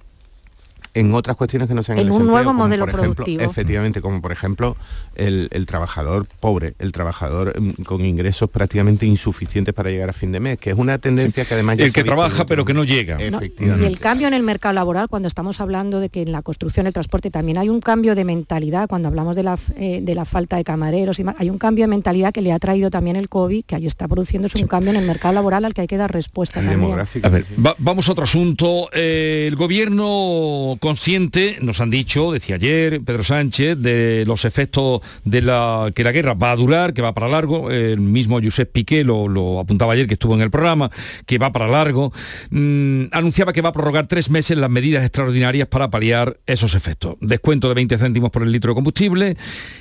[0.95, 3.43] en otras cuestiones que no sean en el un nuevo modelo productivo.
[3.43, 4.77] efectivamente, como por ejemplo
[5.15, 10.41] el, trabajador pobre, el trabajador mm, con ingresos prácticamente insuficientes para llegar a fin de
[10.41, 13.19] mes, que es una tendencia que además ya el que trabaja pero que no llega.
[13.21, 16.87] y el cambio en el mercado laboral cuando estamos hablando de que en la construcción,
[16.87, 20.25] el transporte también hay un cambio de mentalidad cuando hablamos de la, eh, de la
[20.25, 23.29] falta de camareros y hay un cambio de mentalidad que le ha traído también el
[23.29, 25.97] COVID, que ahí está produciéndose un cambio en el mercado laboral al que hay que
[25.97, 26.93] dar respuesta también.
[27.23, 27.45] A ver,
[27.79, 28.89] vamos a otro asunto.
[28.93, 35.43] Eh, el gobierno consciente, nos han dicho, decía ayer Pedro Sánchez, de los efectos de
[35.43, 37.71] la que la guerra va a durar, que va para largo.
[37.71, 40.91] El mismo Josep Piqué lo, apuntaba ayer que estuvo en el programa,
[41.27, 42.13] que va para largo.
[42.51, 47.17] Mm, anunciaba que va a prorrogar tres meses las medidas extraordinarias para paliar esos efectos.
[47.21, 49.37] Descuento de 20 céntimos por el litro de combustible,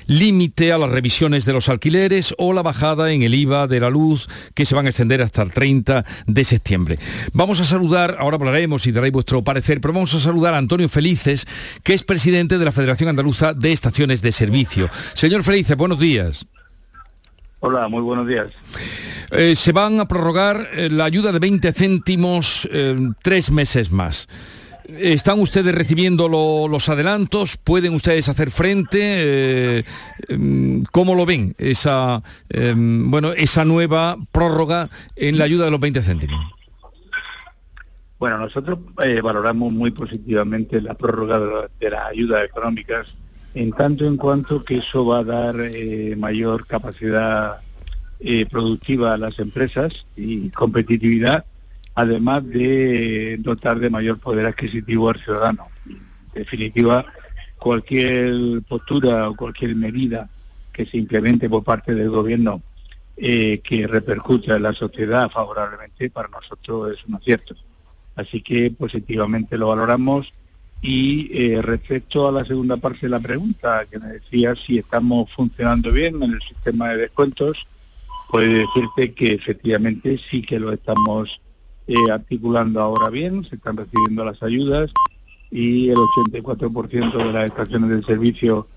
[0.05, 3.89] límite a las revisiones de los alquileres o la bajada en el IVA de la
[3.89, 6.99] luz que se van a extender hasta el 30 de septiembre.
[7.31, 10.88] Vamos a saludar, ahora hablaremos y daréis vuestro parecer, pero vamos a saludar a Antonio
[10.89, 11.45] Felices,
[11.83, 14.89] que es presidente de la Federación Andaluza de Estaciones de Servicio.
[15.13, 16.45] Señor Felices, buenos días.
[17.61, 18.47] Hola, muy buenos días.
[19.31, 24.27] Eh, se van a prorrogar eh, la ayuda de 20 céntimos eh, tres meses más.
[24.97, 27.57] ¿Están ustedes recibiendo los adelantos?
[27.57, 29.85] ¿Pueden ustedes hacer frente?
[30.27, 35.79] Em, ¿Cómo lo ven esa, em, bueno, esa nueva prórroga en la ayuda de los
[35.79, 36.58] 20 céntimos?
[38.19, 43.07] Bueno, nosotros eh, valoramos muy positivamente la prórroga de, las ayudas económicas,
[43.53, 47.61] en tanto en cuanto que eso va a dar eh, mayor capacidad
[48.19, 51.45] eh, productiva a las empresas y competitividad,
[51.95, 55.69] además de dotar de mayor poder adquisitivo al ciudadano.
[56.33, 57.05] definitiva,
[57.57, 60.29] cualquier postura o cualquier medida
[60.73, 62.61] que se implemente por parte del gobierno
[63.15, 67.55] que repercuta en la sociedad favorablemente, para nosotros es un acierto.
[68.19, 70.33] Así que positivamente lo valoramos.
[70.81, 75.29] Y eh, respecto a la segunda parte de la pregunta, que me decía si estamos
[75.33, 77.67] funcionando bien en el sistema de descuentos,
[78.29, 81.41] puede decirte que efectivamente sí que lo estamos
[81.87, 84.91] eh, articulando ahora bien, se están recibiendo las ayudas
[85.51, 88.67] y el 84% de las estaciones de servicio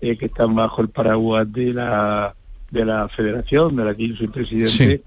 [0.00, 2.34] que están bajo el paraguas de la
[2.72, 5.04] de la federación, de la que yo soy presidente,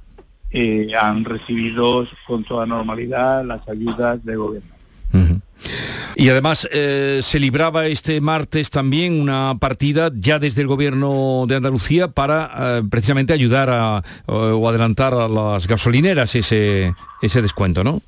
[0.58, 4.70] eh, han recibido con toda normalidad las ayudas del gobierno.
[6.16, 11.58] Y además eh, se libraba este martes también una partida ya desde el gobierno de
[11.58, 18.02] Andalucía para eh, precisamente ayudar a, o adelantar a las gasolineras ese, ese descuento, ¿no?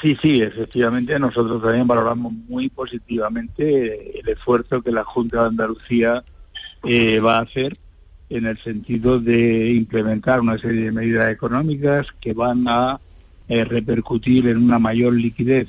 [0.00, 6.24] Sí, sí, efectivamente nosotros también valoramos muy positivamente el esfuerzo que la Junta de Andalucía
[6.84, 7.78] va a hacer
[8.32, 12.98] en el sentido de implementar una serie de medidas económicas que van a
[13.48, 15.68] eh, repercutir en una mayor liquidez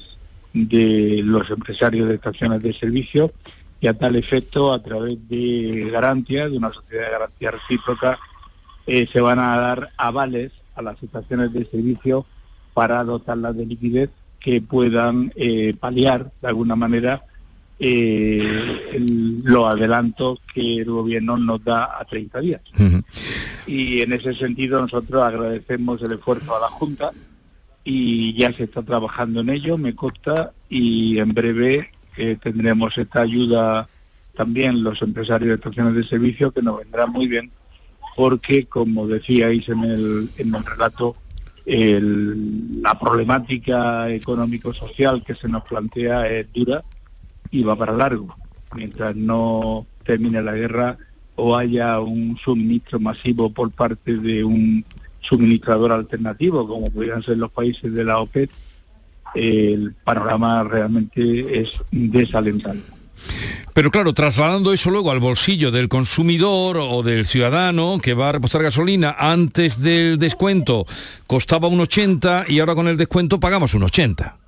[0.54, 3.34] de los empresarios de estaciones de servicio
[3.82, 8.17] y a tal efecto, a través de garantías, de una sociedad de garantía recíproca,
[8.88, 12.26] eh, se van a dar avales a las estaciones de servicio
[12.73, 17.23] para dotarlas de liquidez que puedan eh, paliar de alguna manera
[17.79, 18.99] eh,
[19.43, 22.62] los adelantos que el gobierno nos da a 30 días.
[23.67, 27.12] Y en ese sentido nosotros agradecemos el esfuerzo a la Junta
[27.83, 33.21] y ya se está trabajando en ello, me consta, y en breve eh, tendremos esta
[33.21, 33.89] ayuda
[34.36, 37.51] también los empresarios de estaciones de servicio que nos vendrá muy bien
[38.15, 41.15] porque, como decíais en el, en el relato,
[41.65, 46.83] la problemática económico-social que se nos plantea es dura
[47.53, 48.35] y va para largo.
[48.75, 50.97] Mientras no termine la guerra
[51.35, 54.83] o haya un suministro masivo por parte de un
[55.21, 58.49] suministrador alternativo, como podrían ser los países de la OPEP,
[59.35, 62.91] el panorama realmente es desalentante.
[63.73, 68.31] Pero claro, trasladando eso luego al bolsillo del consumidor o del ciudadano que va a
[68.33, 70.85] repostar gasolina, antes del descuento
[71.27, 74.42] costaba un 80 y ahora con el descuento pagamos un 80.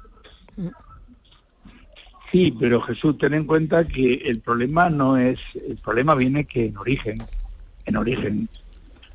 [2.32, 6.66] Sí, pero Jesús, ten en cuenta que el problema no es, el problema viene que
[6.66, 7.24] en origen,
[7.86, 8.50] en origen,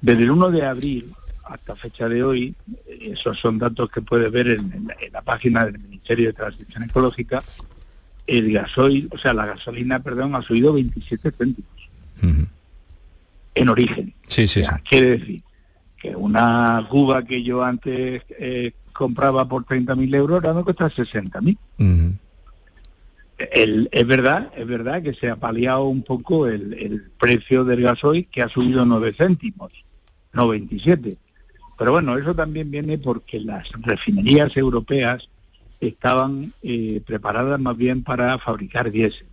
[0.01, 1.13] desde el 1 de abril
[1.45, 2.55] hasta fecha de hoy,
[2.87, 7.43] esos son datos que puedes ver en, la, página del Ministerio de Transición Ecológica,
[8.27, 11.71] el gasoil, o sea, la gasolina, perdón, ha subido 27 céntimos.
[13.55, 14.15] En origen.
[14.29, 15.43] Sí, sí, Quiere decir
[16.01, 21.59] que una cuba que yo antes eh, compraba por 30.000 euros ahora me cuesta 60.000
[23.49, 28.43] es verdad, es verdad que se ha paliado un poco el, precio del gasoil que
[28.43, 29.73] ha subido 9 céntimos,
[30.33, 31.17] no 27.
[31.79, 35.29] Pero bueno, eso también viene porque las refinerías europeas
[35.81, 39.27] estaban eh, preparadas más bien para fabricar diésel.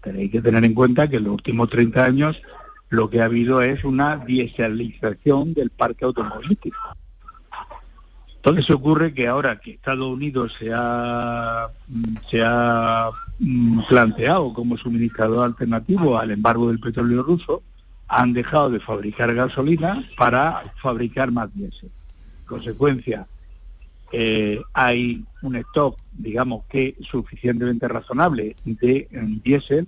[0.00, 2.40] Pero hay que tener en cuenta que en los últimos 30 años
[2.88, 6.78] lo que ha habido es una dieselización del parque automovilístico.
[8.48, 11.68] Entonces ocurre que ahora que Estados Unidos se ha,
[12.30, 17.62] se ha mm, planteado como suministrador alternativo al embargo del petróleo ruso,
[18.08, 21.90] han dejado de fabricar gasolina para fabricar más diésel.
[22.46, 23.26] Consecuencia,
[24.12, 29.08] eh, hay un stock, digamos que suficientemente razonable de
[29.44, 29.86] diésel,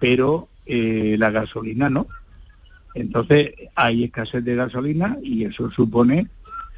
[0.00, 2.08] pero eh, la gasolina no.
[2.96, 6.26] Entonces hay escasez de gasolina y eso supone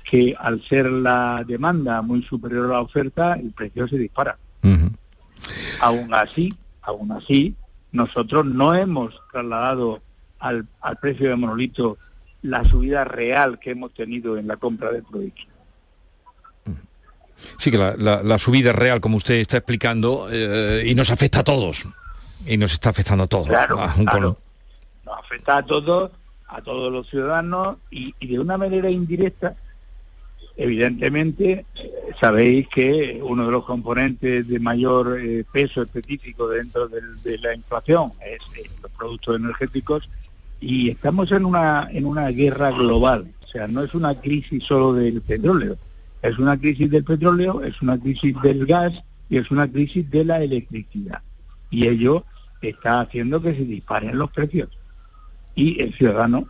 [0.09, 4.39] que al ser la demanda muy superior a la oferta, el precio se dispara.
[5.81, 6.49] Aún así,
[6.83, 7.55] aún así,
[7.93, 10.01] nosotros no hemos trasladado
[10.39, 10.67] al,
[11.01, 11.99] precio de monolito
[12.43, 15.49] la subida real que hemos tenido en la compra de productos.
[17.59, 21.85] Sí, que la, subida real, como usted está explicando, eh, y nos afecta a todos.
[22.47, 23.49] Y nos está afectando a todos.
[23.49, 26.13] Claro, Nos afecta a todos,
[26.47, 29.57] a todos los ciudadanos, y de una manera indirecta
[30.57, 31.67] Evidentemente,
[32.19, 38.13] sabéis que uno de los componentes de mayor eh, peso específico dentro de la inflación
[38.25, 40.09] es eh, los productos energéticos
[40.61, 43.33] y estamos en una, en una guerra global.
[43.45, 45.77] O sea, no es una crisis solo del petróleo,
[46.23, 48.95] es una crisis del petróleo, es una crisis del gas
[49.29, 51.21] y es una crisis de la electricidad.
[51.71, 52.25] Y ello
[52.63, 54.71] está haciendo que se disparen los precios.
[55.55, 56.49] Y el ciudadano,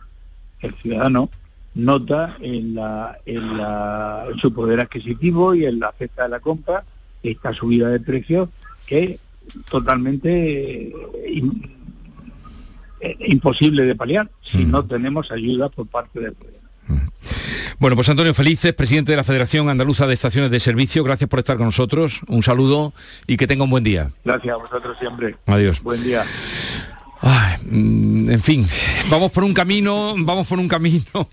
[0.61, 1.29] el ciudadano
[1.77, 6.83] nota en, la, en, la, su poder adquisitivo y en la cesta de la compra
[7.23, 8.49] esta subida de precios
[8.85, 9.19] que
[9.69, 10.93] totalmente
[13.19, 16.57] imposible de paliar si no tenemos ayuda por parte del gobierno.
[17.79, 21.39] Bueno, pues Antonio Felices, presidente de la Federación Andaluza de Estaciones de Servicio, gracias por
[21.39, 22.21] estar con nosotros.
[22.27, 22.93] Un saludo
[23.27, 24.11] y que tenga un buen día.
[24.25, 25.35] Gracias a vosotros siempre.
[25.45, 25.81] Adiós.
[25.83, 26.25] Buen día.
[27.69, 28.67] Mm, en fin,
[29.09, 31.29] vamos por un camino, vamos por un camino.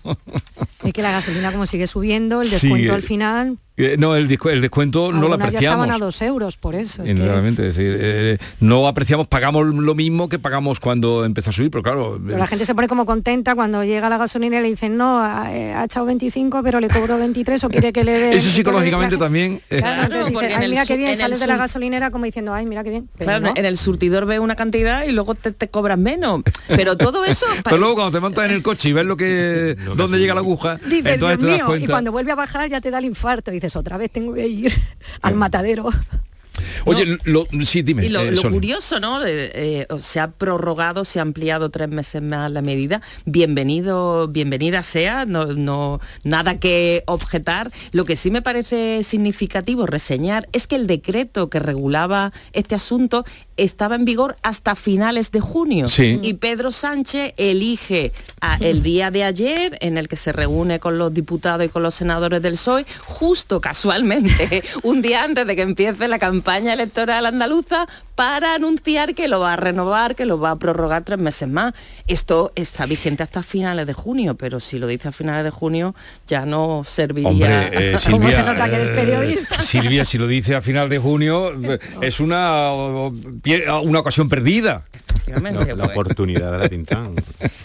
[0.83, 3.57] Es que la gasolina como sigue subiendo, el descuento al final.
[3.77, 5.61] Eh, no, el, el descuento no lo apreciamos.
[5.61, 7.03] Ya estaban a dos euros, por eso.
[7.03, 11.83] Es Realmente, eh, no apreciamos, pagamos lo mismo que pagamos cuando empezó a subir, pero
[11.83, 12.19] claro...
[12.25, 15.53] la gente se pone como contenta cuando llega la gasolina y le dicen, no, ha,
[15.53, 18.31] eh, echado 25, pero le cobro 23 o quiere que le dé...
[18.37, 19.61] Eso psicológicamente también...
[19.67, 23.09] Claro, mira qué bien, sales de la gasolinera como diciendo, ay, mira qué bien.
[23.17, 26.43] claro, en el surtidor ve una cantidad y luego te, cobras menos.
[26.67, 27.45] Pero todo eso...
[27.63, 29.75] pero luego cuando te montas en el coche y ves lo que...
[29.97, 31.85] dónde llega la aguja, entonces te das cuenta...
[31.85, 34.33] Y cuando vuelve a bajar ya te da el infarto y dices, otra vez tengo
[34.33, 34.73] que ir
[35.21, 35.89] al matadero.
[36.85, 38.05] Oye, lo, sí, dime.
[38.05, 39.25] Y lo, eh, curioso, ¿no?
[39.25, 43.01] Eh, se ha prorrogado, se ha ampliado tres meses más la medida.
[43.25, 47.71] Bienvenido, bienvenida sea, no, no, nada que objetar.
[47.91, 53.25] Lo que sí me parece significativo reseñar es que el decreto que regulaba este asunto
[53.57, 55.87] estaba en vigor hasta finales de junio.
[55.97, 58.11] Y Pedro Sánchez elige
[58.59, 61.95] el día de ayer, en el que se reúne con los diputados y con los
[61.95, 67.87] senadores del PSOE, justo casualmente, un día antes de que empiece la campaña electoral andaluza,
[68.15, 71.73] para anunciar que lo va a renovar, que lo va a prorrogar tres meses más.
[72.07, 75.93] Esto está vigente hasta finales de junio, pero si lo dice a finales de junio
[76.27, 77.29] ya no serviría.
[77.29, 79.61] Hombre, eh, Silvia, se nota que eres eh, periodista?
[79.61, 81.51] Silvia, si lo dice a final de junio,
[82.01, 84.85] es una, una ocasión perdida
[85.27, 87.11] la, oportunidad de la Tintán.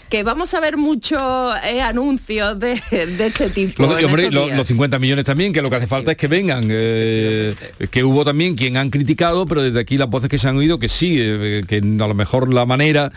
[0.09, 1.21] Que vamos a ver muchos
[1.65, 3.83] eh, anuncios de, este tipo.
[3.83, 6.67] Los, 50 millones también, que lo que hace falta es que vengan.
[6.69, 7.55] Eh,
[7.89, 10.79] que hubo también quien han criticado, pero desde aquí las voces que se han oído
[10.79, 13.11] que sí, eh, que a lo mejor la manera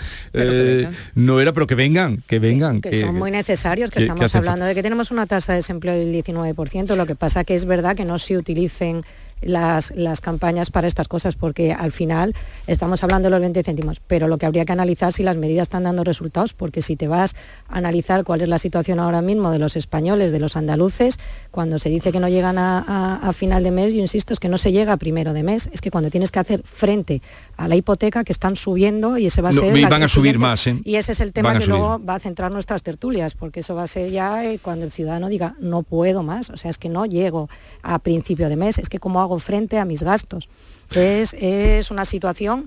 [1.14, 2.80] no era, pero que vengan, que vengan.
[2.80, 6.14] Que, son muy necesarios, que, estamos hablando de que tenemos una tasa de desempleo del
[6.14, 9.02] 19%, lo que pasa que es verdad que no se utilicen
[9.44, 12.34] las, las campañas para estas cosas, porque al final
[12.66, 15.62] estamos hablando de los 20 céntimos, pero lo que habría que analizar si las medidas
[15.62, 17.34] están dando resultados, porque si te vas
[17.68, 21.18] a analizar cuál es la situación ahora mismo de los españoles, de los andaluces,
[21.50, 24.58] cuando se dice que no llegan a, final de mes, yo insisto, es que no
[24.58, 27.20] se llega a primero de mes, es que cuando tienes que hacer frente
[27.56, 29.72] a la hipoteca que están subiendo y ese va a ser...
[29.88, 30.80] van a subir más, ¿eh?
[30.84, 33.84] Y ese es el tema que luego va a centrar nuestras tertulias, porque eso va
[33.84, 36.88] a ser ya eh, cuando el ciudadano diga, no puedo más, o sea, es que
[36.88, 37.48] no llego
[37.82, 40.48] a principio de mes, es que como hago frente a mis gastos.
[40.94, 42.64] Es, es una situación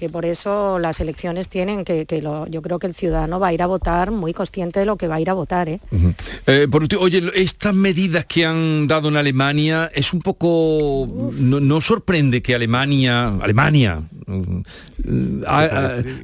[0.00, 2.06] que por eso las elecciones tienen que,
[2.48, 5.08] yo creo que el ciudadano va a ir a votar muy consciente de lo que
[5.08, 5.68] va a ir a votar.
[5.68, 5.78] ¿eh?
[6.46, 11.06] eh por oye, estas medidas que han dado en Alemania es un poco...
[11.34, 15.42] No, sorprende que Alemania, Alemania, mm,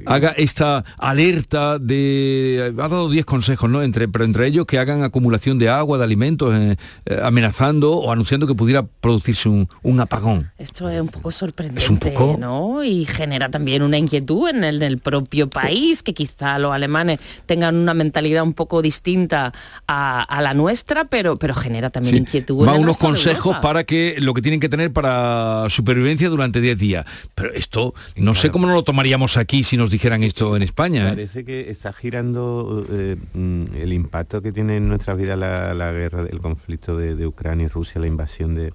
[0.07, 2.72] haga esta alerta de...
[2.79, 3.83] Ha dado 10 consejos, ¿no?
[3.83, 8.11] Entre, pero entre ellos que hagan acumulación de agua, de alimentos, eh, eh, amenazando o
[8.11, 10.51] anunciando que pudiera producirse un, apagón.
[10.57, 12.83] Esto es un poco sorprendente, ¿no?
[12.83, 17.75] Y genera también también una inquietud en el, propio país, que quizá los alemanes tengan
[17.75, 19.53] una mentalidad un poco distinta
[19.89, 22.64] a, la nuestra, pero, pero genera también inquietud.
[22.64, 27.07] Va unos consejos para que lo que tienen que tener para supervivencia durante 10 días.
[27.35, 31.09] Pero esto, no sé cómo no lo tomaríamos aquí si nos dijeran esto en España.
[31.09, 31.09] ¿eh?
[31.09, 36.25] Parece que está girando eh, mm, el impacto que tiene en nuestra vida la, guerra,
[36.31, 38.73] el conflicto de, Ucrania y Rusia, la invasión de,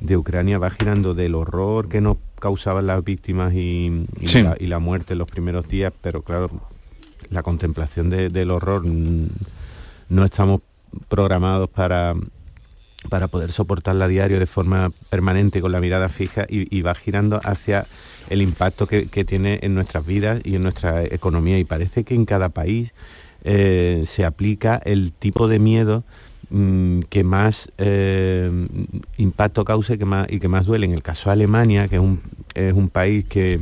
[0.00, 4.06] de Ucrania va girando del horror que nos causaban las víctimas y,
[4.60, 6.50] la, muerte en los primeros días, pero claro,
[7.30, 10.60] la contemplación del horror no estamos
[11.08, 12.14] programados para,
[13.08, 17.40] para poder soportarla a diario de forma permanente con la mirada fija y, va girando
[17.44, 17.86] hacia
[18.28, 21.58] el impacto que, tiene en nuestras vidas y en nuestra economía.
[21.58, 22.92] Y parece que en cada país
[23.44, 26.04] eh, se aplica el tipo de miedo
[26.48, 28.50] Mm, que más eh,
[29.16, 29.94] impacto cause
[30.28, 30.86] y que más duele.
[30.86, 33.54] En el caso de Alemania, que es un, país que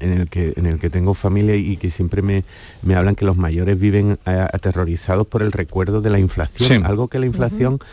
[0.00, 2.44] en el que, en el que tengo familia y que siempre me,
[2.94, 7.26] hablan que los mayores viven aterrorizados por el recuerdo de la inflación, algo que la
[7.26, 7.86] inflación eh,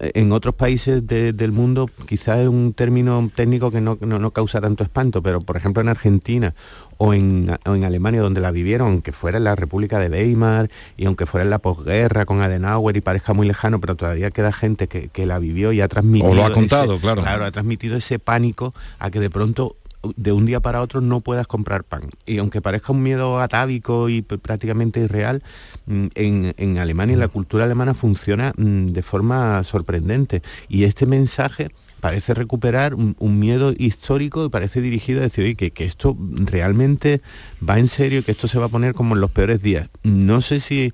[0.00, 4.82] en otros países del mundo quizás es un término técnico que no, no, causa tanto
[4.82, 6.54] espanto, pero por ejemplo en Argentina
[6.96, 11.26] o en, Alemania donde la vivieron, aunque fuera en la República de Weimar y aunque
[11.26, 15.26] fuera en la posguerra con Adenauer y parezca muy lejano, pero todavía queda gente que,
[15.26, 16.32] la vivió y ha transmitido...
[16.32, 17.22] O lo ha contado, claro.
[17.22, 19.76] Claro, ha transmitido ese pánico a que de pronto
[20.16, 22.10] de un día para otro no puedas comprar pan.
[22.26, 25.42] Y aunque parezca un miedo atávico y prácticamente irreal,
[25.86, 30.42] mm, en, en Alemania la cultura alemana funciona mm, de forma sorprendente.
[30.68, 31.70] Y este mensaje
[32.04, 37.22] parece recuperar un, miedo histórico y parece dirigido a decir, oye, que, que esto realmente
[37.66, 39.88] va en serio, que esto se va a poner como en los peores días.
[40.02, 40.92] No sé si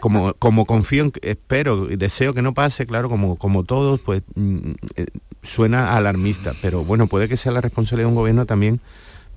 [0.00, 4.22] como, como confío, en, espero y deseo que no pase, claro, como, como todos, pues
[4.34, 5.06] mm, eh,
[5.42, 8.80] suena alarmista, pero bueno, puede que sea la responsabilidad de un gobierno también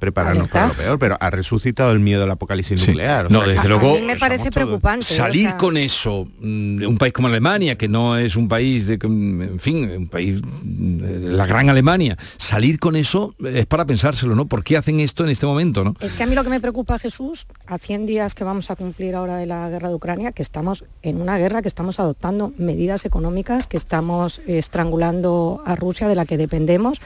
[0.01, 3.31] prepararnos para lo peor, pero ha resucitado el miedo al apocalipsis nuclear.
[3.31, 3.99] no, desde luego.
[4.01, 5.05] me parece preocupante.
[5.05, 9.59] Salir con eso, mm, un país como Alemania, que no es un país de, en
[9.59, 14.47] fin, un país, mm, la gran Alemania, salir con eso es para pensárselo, ¿no?
[14.47, 15.95] ¿Por qué hacen esto en este momento, no?
[15.99, 18.75] Es que a mí lo que me preocupa, Jesús, a 100 días que vamos a
[18.75, 22.53] cumplir ahora de la guerra de Ucrania, que estamos en una guerra, que estamos adoptando
[22.57, 26.99] medidas económicas, que estamos estrangulando a Rusia, de la que dependemos,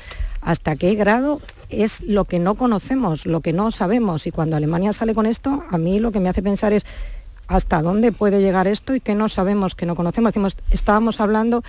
[0.46, 4.28] hasta qué grado es lo que no conocemos, lo que no sabemos.
[4.28, 6.86] Y cuando Alemania sale con esto, a mí lo que me hace pensar es
[7.48, 10.34] hasta dónde puede llegar esto y que no sabemos, que no conocemos.
[10.72, 11.64] estábamos hablando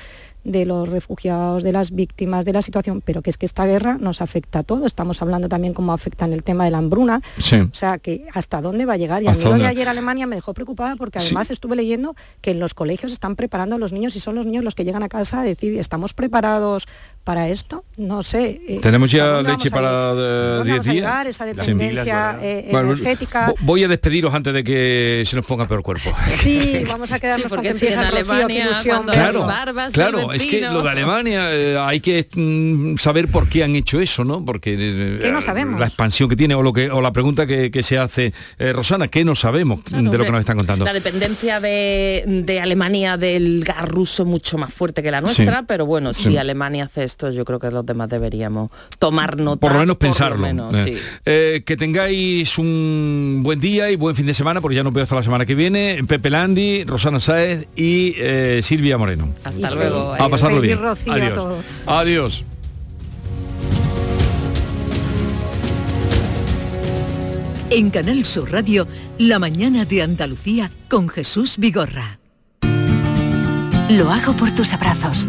[0.44, 3.98] de los refugiados, de las víctimas, de la situación, pero que es que esta guerra
[3.98, 4.86] nos afecta a todos.
[4.86, 7.20] Estamos hablando también cómo afecta en el tema de la hambruna.
[7.36, 9.22] O sea, que hasta dónde va a llegar.
[9.22, 12.52] Y a mí lo de ayer Alemania me dejó preocupada porque además estuve leyendo que
[12.52, 15.02] en los colegios están preparando a los niños y son los niños los que llegan
[15.02, 16.86] a casa a decir, ¿estamos preparados
[17.26, 17.84] para esto?
[17.96, 18.60] No sé.
[18.68, 21.26] Eh, Tenemos ya leche para 10 días.
[21.26, 23.52] esa dependencia eh, energética.
[23.62, 26.14] voy a despediros antes de que se nos ponga peor cuerpo.
[26.46, 28.68] Sí, vamos a quedarnos porque con que si en Alemania,
[29.10, 33.64] claro, barbas claro, es que lo de Alemania eh, hay que mm, saber por qué
[33.64, 34.44] han hecho eso, ¿no?
[34.44, 35.80] Porque eh, no sabemos?
[35.80, 39.08] la expansión que tiene o lo que o la pregunta que, se hace eh, Rosana,
[39.08, 40.84] ¿qué no sabemos de lo que nos están contando?
[40.84, 46.14] La dependencia de, Alemania del gas ruso mucho más fuerte que la nuestra, pero bueno,
[46.14, 49.60] si Alemania hace esto, yo creo que los demás deberíamos tomar nota.
[49.60, 50.46] Por lo menos pensarlo.
[51.24, 55.14] que tengáis un buen día y buen fin de semana, porque ya nos veo hasta
[55.14, 56.02] la semana que viene.
[56.06, 58.14] Pepe Landi, Rosana Saez y
[58.62, 59.34] Silvia Moreno.
[59.44, 60.14] Hasta luego.
[60.14, 60.78] A pasarlo bien.
[61.08, 61.82] Adiós.
[61.86, 62.44] Adiós.
[67.68, 68.86] En Canal Sur Radio,
[69.18, 72.20] La mañana de Andalucía con Jesús Vigorra.
[73.90, 75.28] Lo hago por tus abrazos,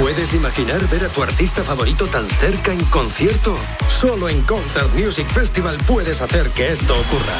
[0.00, 3.54] ¿Puedes imaginar ver a tu artista favorito tan cerca en concierto?
[3.88, 7.36] Solo en Concert Music Festival puedes hacer que esto ocurra.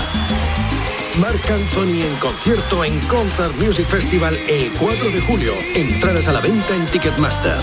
[1.18, 5.54] Marc Anthony en concierto en Concert Music Festival el 4 de julio.
[5.74, 7.56] Entradas a la venta en Ticketmaster.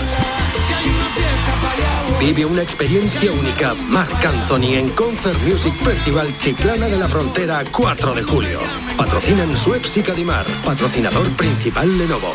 [2.18, 3.74] Vive una experiencia única.
[3.74, 8.58] Marc Anthony en Concert Music Festival Chiclana de la Frontera 4 de julio.
[8.96, 10.46] Patrocinan Suez y Cadimar.
[10.64, 12.34] Patrocinador principal Lenovo.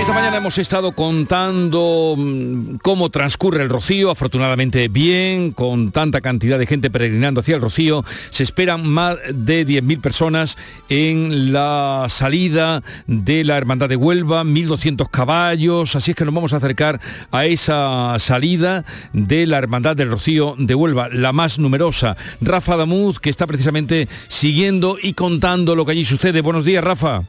[0.00, 6.56] Esta mañana hemos estado contando mm, cómo transcurre el Rocío, afortunadamente bien, con tanta cantidad
[6.56, 8.04] de gente peregrinando hacia el Rocío.
[8.30, 10.56] Se esperan más de 10.000 personas
[10.88, 16.52] en la salida de la Hermandad de Huelva, 1.200 caballos, así es que nos vamos
[16.52, 17.00] a acercar
[17.32, 22.16] a esa salida de la Hermandad del Rocío de Huelva, la más numerosa.
[22.40, 26.40] Rafa Damuz, que está precisamente siguiendo y contando lo que allí sucede.
[26.40, 27.24] Buenos días, Rafa.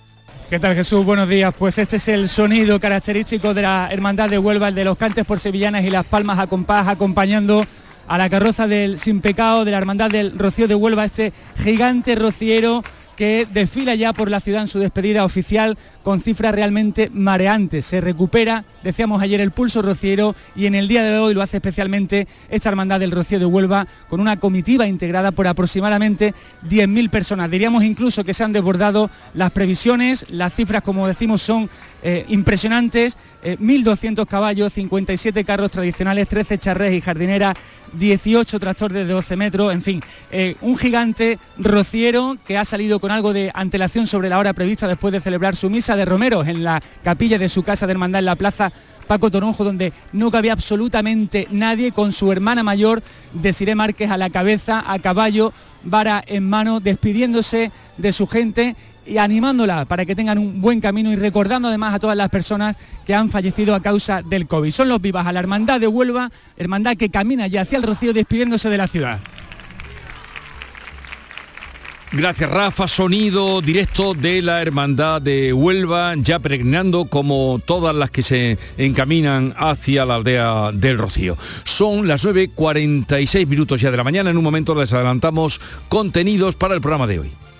[0.49, 1.05] ¿Qué tal Jesús?
[1.05, 1.53] Buenos días.
[1.55, 5.23] Pues este es el sonido característico de la Hermandad de Huelva, el de los cantes
[5.23, 7.63] por sevillanas y las palmas a compás, acompañando
[8.07, 12.15] a la carroza del Sin Pecado de la Hermandad del Rocío de Huelva, este gigante
[12.15, 12.83] rociero
[13.15, 17.85] que desfila ya por la ciudad en su despedida oficial con cifras realmente mareantes.
[17.85, 21.57] Se recupera, decíamos ayer, el pulso rociero y en el día de hoy lo hace
[21.57, 26.33] especialmente esta hermandad del Rocío de Huelva con una comitiva integrada por aproximadamente
[26.67, 27.51] 10.000 personas.
[27.51, 31.69] Diríamos incluso que se han desbordado las previsiones, las cifras como decimos son
[32.01, 37.57] eh, impresionantes, 1.200 eh, caballos, 57 carros tradicionales, 13 charrés y jardineras,
[37.93, 43.11] 18 tractores de 12 metros, en fin, eh, un gigante rociero que ha salido con
[43.11, 46.63] algo de antelación sobre la hora prevista después de celebrar su misa de Romeros en
[46.63, 48.71] la capilla de su casa de hermandad en la plaza
[49.07, 53.01] Paco Toronjo, donde no cabía absolutamente nadie, con su hermana mayor,
[53.33, 55.51] Desiré Márquez, a la cabeza, a caballo,
[55.83, 58.75] vara en mano, despidiéndose de su gente
[59.05, 62.77] y animándola para que tengan un buen camino y recordando además a todas las personas
[63.05, 64.69] que han fallecido a causa del COVID.
[64.69, 68.13] Son los vivas a la Hermandad de Huelva, hermandad que camina ya hacia el Rocío
[68.13, 69.19] despidiéndose de la ciudad.
[72.11, 78.23] Gracias Rafa, sonido directo de la Hermandad de Huelva, ya peregrinando como todas las que
[78.23, 81.37] se encaminan hacia la aldea del Rocío.
[81.65, 86.73] Son las 9.46 minutos ya de la mañana, en un momento les adelantamos contenidos para
[86.73, 87.31] el programa de hoy.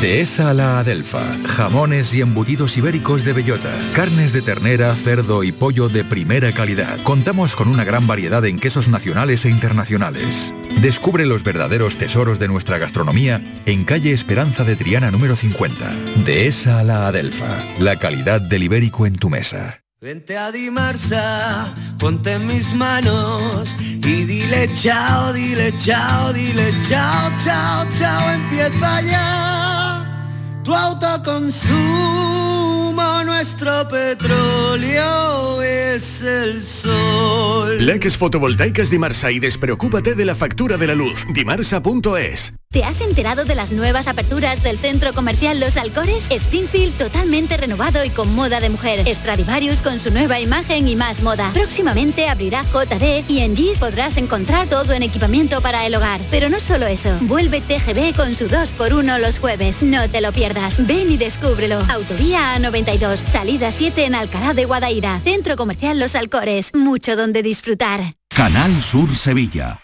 [0.00, 1.36] Dehesa a la Adelfa.
[1.46, 3.70] Jamones y embutidos ibéricos de bellota.
[3.94, 7.00] Carnes de ternera, cerdo y pollo de primera calidad.
[7.02, 10.52] Contamos con una gran variedad en quesos nacionales e internacionales.
[10.82, 15.94] Descubre los verdaderos tesoros de nuestra gastronomía en calle Esperanza de Triana número 50.
[16.24, 17.58] Dehesa a la Adelfa.
[17.78, 19.82] La calidad del ibérico en tu mesa.
[19.98, 27.86] Vente a Dimarsa, ponte en mis manos y dile chao, dile chao, dile chao, chao,
[27.98, 29.55] chao, empieza ya
[30.66, 32.55] tu autoconsumo,
[33.36, 37.84] nuestro petróleo es el sol.
[37.84, 41.26] Leques fotovoltaicas Dimarsa y despreocúpate de la factura de la luz.
[41.34, 46.26] Dimarsa.es ¿Te has enterado de las nuevas aperturas del centro comercial Los Alcores?
[46.30, 49.00] Springfield totalmente renovado y con moda de mujer.
[49.06, 51.50] Stradivarius con su nueva imagen y más moda.
[51.54, 56.20] Próximamente abrirá JD y en GIS podrás encontrar todo en equipamiento para el hogar.
[56.30, 57.16] Pero no solo eso.
[57.22, 59.82] Vuelve TGB con su 2x1 los jueves.
[59.82, 60.86] No te lo pierdas.
[60.86, 61.78] Ven y descúbrelo.
[61.88, 63.25] Autovía A92.
[63.26, 65.20] Salida 7 en Alcalá de Guadaira.
[65.24, 66.70] Centro comercial Los Alcores.
[66.74, 68.00] Mucho donde disfrutar.
[68.28, 69.80] Canal Sur Sevilla.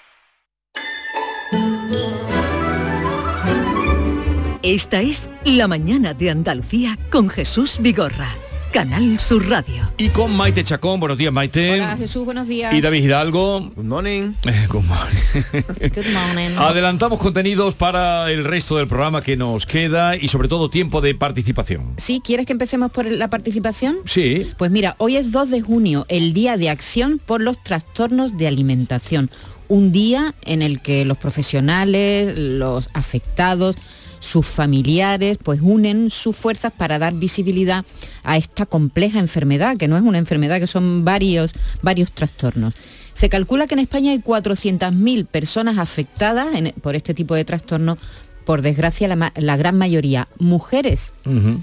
[4.63, 8.29] Esta es La Mañana de Andalucía con Jesús Vigorra.
[8.73, 9.93] Canal Sur Radio.
[9.99, 11.75] Y con Maite Chacón, buenos días Maite.
[11.75, 12.73] Hola Jesús, buenos días.
[12.73, 13.71] Y David Hidalgo.
[13.77, 14.33] Good morning.
[14.69, 15.63] Good morning.
[15.95, 16.57] Good morning.
[16.57, 21.15] Adelantamos contenidos para el resto del programa que nos queda y sobre todo tiempo de
[21.15, 21.93] participación.
[21.99, 23.99] Sí, ¿quieres que empecemos por la participación?
[24.07, 24.51] Sí.
[24.57, 28.49] Pues mira, hoy es 2 de junio, el Día de Acción por los Trastornos de
[28.49, 29.31] Alimentación.
[29.69, 33.77] Un día en el que los profesionales, los afectados,
[34.23, 37.85] sus familiares pues unen sus fuerzas para dar visibilidad
[38.23, 41.53] a esta compleja enfermedad, que no es una enfermedad, que son varios,
[41.83, 42.75] varios trastornos.
[43.15, 46.47] Se calcula que en España hay 400.000 personas afectadas
[46.81, 47.99] por este tipo de trastornos
[48.45, 51.15] por desgracia, la, gran mayoría mujeres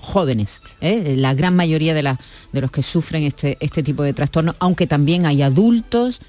[0.01, 1.15] jóvenes, ¿eh?
[1.17, 2.15] la gran mayoría de,
[2.51, 6.21] de, los que sufren este, este tipo de trastornos, aunque también hay adultos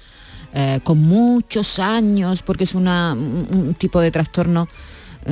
[0.53, 4.67] eh, con muchos años, porque es un tipo de trastorno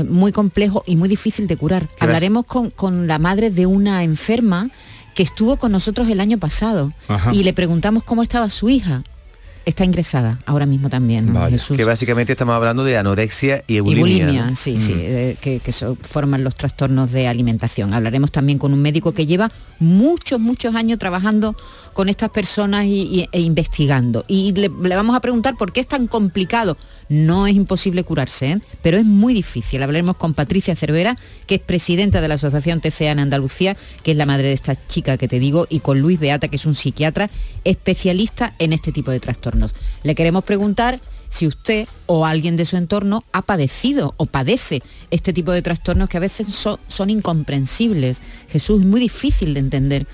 [0.07, 1.87] muy complejo y muy difícil de curar.
[1.99, 4.69] Hablaremos con, la madre de una enferma
[5.15, 6.93] que estuvo con nosotros el año pasado
[7.31, 9.03] y le preguntamos cómo estaba su hija.
[9.66, 11.34] Está ingresada ahora mismo también.
[11.76, 14.55] Que básicamente estamos hablando de anorexia y bulimia.
[14.55, 15.38] sí, sí, mm.
[15.41, 15.62] que,
[16.01, 17.93] forman los trastornos de alimentación.
[17.93, 21.55] Hablaremos también con un médico que lleva muchos, muchos años trabajando
[21.93, 24.26] con estas personas y, e investigando.
[24.28, 26.78] Y le, vamos a preguntar por qué es tan complicado.
[27.10, 28.62] No es imposible curarse, ¿eh?
[28.82, 29.84] pero es muy difícil.
[29.84, 34.18] Hablaremos con Patricia Cervera, que es presidenta de la Asociación TCA en Andalucía, que es
[34.18, 36.76] la madre de esta chica que te digo, y con Luis Beata, que es un
[36.76, 37.30] psiquiatra
[37.64, 39.48] especialista en este tipo de trastornos.
[40.03, 44.81] Le queremos preguntar si usted o alguien de su entorno ha padecido o padece
[45.11, 46.47] este tipo de trastornos que a veces
[46.87, 48.21] son incomprensibles.
[48.49, 50.07] Jesús, es muy difícil de entender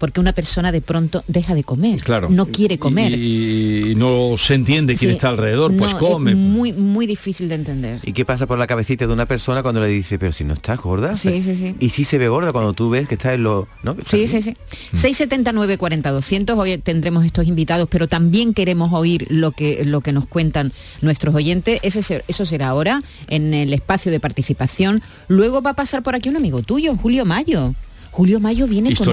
[0.00, 2.30] porque una persona de pronto deja de comer, claro.
[2.30, 3.12] no quiere comer.
[3.12, 6.30] Y, no se entiende quién está alrededor, pues come.
[6.30, 8.00] Es muy, muy difícil de entender.
[8.02, 10.54] ¿Y qué pasa por la cabecita de una persona cuando le dice, pero si no
[10.54, 11.14] estás gorda?
[11.14, 11.74] Sí, sí, sí.
[11.78, 13.68] Y si se ve gorda cuando tú ves que está en lo...
[13.82, 13.94] ¿no?
[14.02, 14.56] Sí, sí, sí.
[14.94, 20.12] 679 40 200, hoy tendremos estos invitados, pero también queremos oír lo que, lo que
[20.12, 20.72] nos cuentan
[21.02, 21.78] nuestros oyentes.
[21.82, 25.02] Ese, eso será ahora en el espacio de participación.
[25.28, 27.74] Luego va a pasar por aquí un amigo tuyo, Julio Mayo.
[28.10, 29.08] Julio Mayo viene con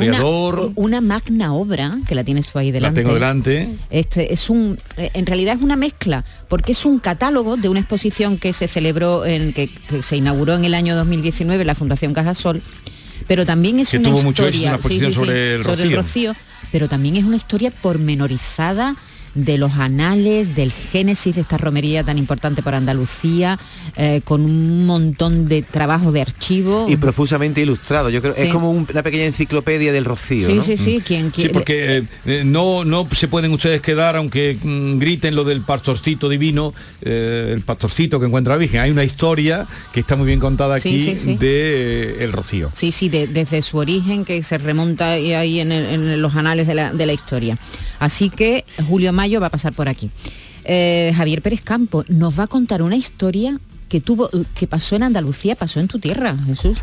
[0.75, 3.01] una, magna obra, que la tienes tú ahí delante.
[3.01, 3.77] La tengo delante.
[3.91, 7.79] Este, es un, eh, en realidad es una mezcla, porque es un catálogo de una
[7.79, 9.69] exposición que se celebró, en, que,
[10.01, 12.61] se inauguró en el año 2019 en la Fundación Cajasol,
[13.27, 16.35] pero también es una historia sobre, el rocío,
[16.71, 18.95] pero también es una historia pormenorizada
[19.35, 23.59] de los anales, del génesis de esta romería tan importante para Andalucía,
[23.95, 26.87] eh, con un montón de trabajo de archivo.
[26.89, 30.47] Y profusamente ilustrado, yo creo, es como una pequeña enciclopedia del Rocío.
[30.47, 31.49] Sí, sí, sí, quien quiere.
[31.49, 35.61] Sí, porque eh, eh, no, no se pueden ustedes quedar, aunque mm, griten lo del
[35.61, 38.81] pastorcito divino, el pastorcito que encuentra la Virgen.
[38.81, 42.69] Hay una historia que está muy bien contada aquí de el Rocío.
[42.73, 47.05] Sí, sí, desde su origen que se remonta ahí en, los anales de la, de
[47.05, 47.57] la historia.
[47.99, 50.09] Así que Julio Mayo va a pasar por aquí.
[50.63, 53.59] Eh, Javier Pérez Campo nos va a contar una historia
[53.89, 56.79] que tuvo que pasó en Andalucía, pasó en tu tierra, Jesús.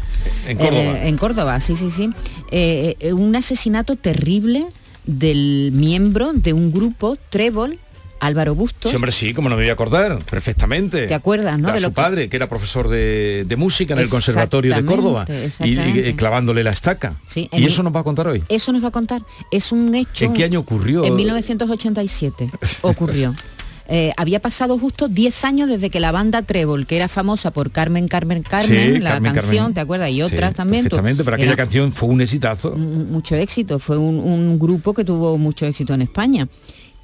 [0.46, 0.82] En Córdoba.
[0.82, 2.10] Eh, en Córdoba, sí, sí, sí.
[2.50, 4.66] Eh, un asesinato terrible
[5.06, 7.78] del miembro de un grupo, Trébol,
[8.20, 8.90] Álvaro Bustos.
[8.90, 11.06] Sí, hombre, sí, como no me voy a acordar, perfectamente.
[11.06, 11.72] ¿Te acuerdas, no?
[11.72, 15.26] de su padre, que era profesor de, música en el Conservatorio de Córdoba.
[15.60, 17.16] Y, clavándole la estaca.
[17.26, 18.42] Sí, ¿Y eso nos va a contar hoy?
[18.48, 19.22] Eso nos va a contar.
[19.50, 20.24] Es un hecho...
[20.24, 21.04] ¿En qué año ocurrió?
[21.04, 22.50] En 1987
[22.82, 23.34] ocurrió.
[23.86, 27.70] Eh, había pasado justo 10 años desde que la banda Trébol, que era famosa por
[27.70, 30.10] Carmen, Carmen, Carmen, la canción, ¿te acuerdas?
[30.10, 30.84] Y otras también.
[30.84, 32.72] Perfectamente, pero aquella canción fue un exitazo.
[32.76, 36.48] Mucho éxito, fue un, grupo que tuvo mucho éxito en España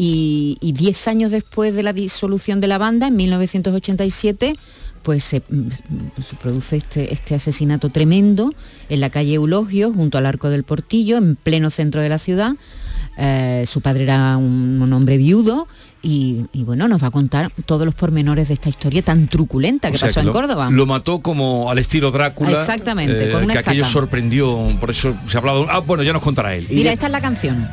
[0.03, 4.55] y, diez años después de la disolución de la banda, en 1987,
[5.03, 5.69] pues se, mm,
[6.41, 8.55] produce este, este, asesinato tremendo
[8.89, 12.55] en la calle Eulogio, junto al Arco del Portillo, en pleno centro de la ciudad.
[13.19, 15.69] Eh, su padre era un, hombre viudo
[16.01, 19.99] y, bueno, nos va a contar todos los pormenores de esta historia tan truculenta que
[19.99, 20.71] pasó en Córdoba.
[20.71, 22.53] Lo mató como al estilo Drácula.
[22.53, 25.67] Exactamente, con eh, una que aquello sorprendió, por eso se ha hablado...
[25.69, 26.67] Ah, bueno, ya nos contará él.
[26.71, 27.69] Mira, esta es la canción.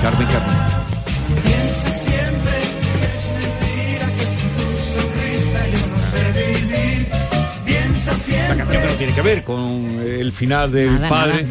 [0.00, 0.85] Carmen, Carmen.
[8.48, 11.46] La canción que no tiene que ver con el final del padre,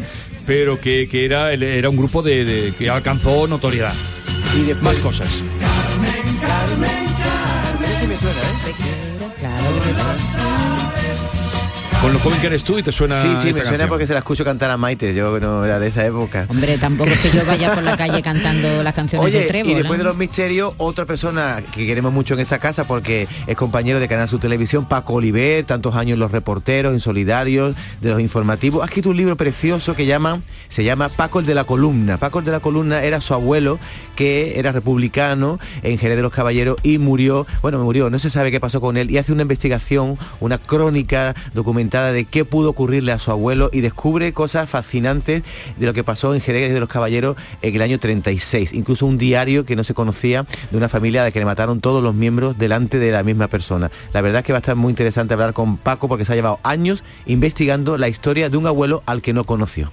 [0.46, 3.92] pero que, era, era un grupo de, que alcanzó notoriedad.
[4.54, 5.28] Y más cosas.
[5.60, 8.08] Carmen, Carmen, Carmen.
[8.08, 8.74] me suena, ¿eh?
[9.38, 10.55] Claro que
[12.06, 14.12] con lo joven que eres tú y te suena Sí, sí, me suena porque se
[14.12, 16.46] la escucho cantar a Maite, yo no era de esa época.
[16.48, 19.72] Hombre, tampoco es que yo vaya por la calle cantando las canciones de Trébol.
[19.72, 23.56] y después de los misterios, otra persona que queremos mucho en esta casa porque es
[23.56, 28.20] compañero de Canal Su Televisión, Paco Oliver, tantos años los reporteros, en Solidarios, de los
[28.20, 28.84] informativos.
[28.84, 32.18] Ha escrito un libro precioso que llama, se llama Paco el de la Columna.
[32.18, 33.80] Paco el de la Columna era su abuelo,
[34.14, 38.52] que era republicano en Jerez de los Caballeros y murió, bueno, murió, no se sabe
[38.52, 43.12] qué pasó con él, y hace una investigación, una crónica documental de qué pudo ocurrirle
[43.12, 45.42] a su abuelo y descubre cosas fascinantes
[45.76, 48.72] de lo que pasó en Jerez de los Caballeros en el año 36.
[48.72, 52.02] Incluso un diario que no se conocía de una familia de que le mataron todos
[52.02, 53.90] los miembros delante de la misma persona.
[54.12, 56.36] La verdad es que va a estar muy interesante hablar con Paco porque se ha
[56.36, 59.92] llevado años investigando la historia de un abuelo al que no conoció.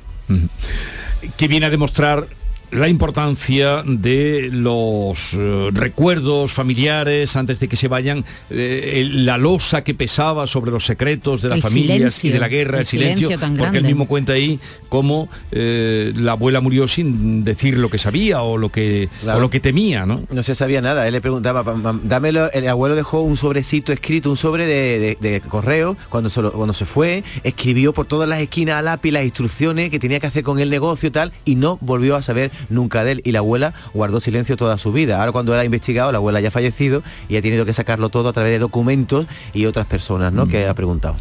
[1.38, 2.28] Que viene a demostrar
[2.74, 9.84] la importancia de los eh, recuerdos familiares antes de que se vayan, eh, la losa
[9.84, 13.78] que pesaba sobre los secretos de las familias y de la guerra, el, silencio, porque
[13.78, 14.60] él mismo cuenta ahí
[14.90, 19.60] cómo eh, la abuela murió sin decir lo que sabía o lo que, lo que
[19.60, 20.22] temía, ¿no?
[20.32, 21.64] No se sabía nada, él le preguntaba,
[22.04, 27.24] dámelo, el abuelo dejó un sobrecito escrito, un sobre de, correo, cuando, cuando se fue,
[27.44, 30.70] escribió por todas las esquinas a lápiz las instrucciones que tenía que hacer con el
[30.70, 34.20] negocio y tal, y no volvió a saber nunca de él y la abuela guardó
[34.20, 35.20] silencio toda su vida.
[35.20, 38.10] Ahora cuando él ha investigado, la abuela ya ha fallecido y ha tenido que sacarlo
[38.10, 40.48] todo a través de documentos y otras personas ¿no?
[40.48, 41.16] que ha preguntado.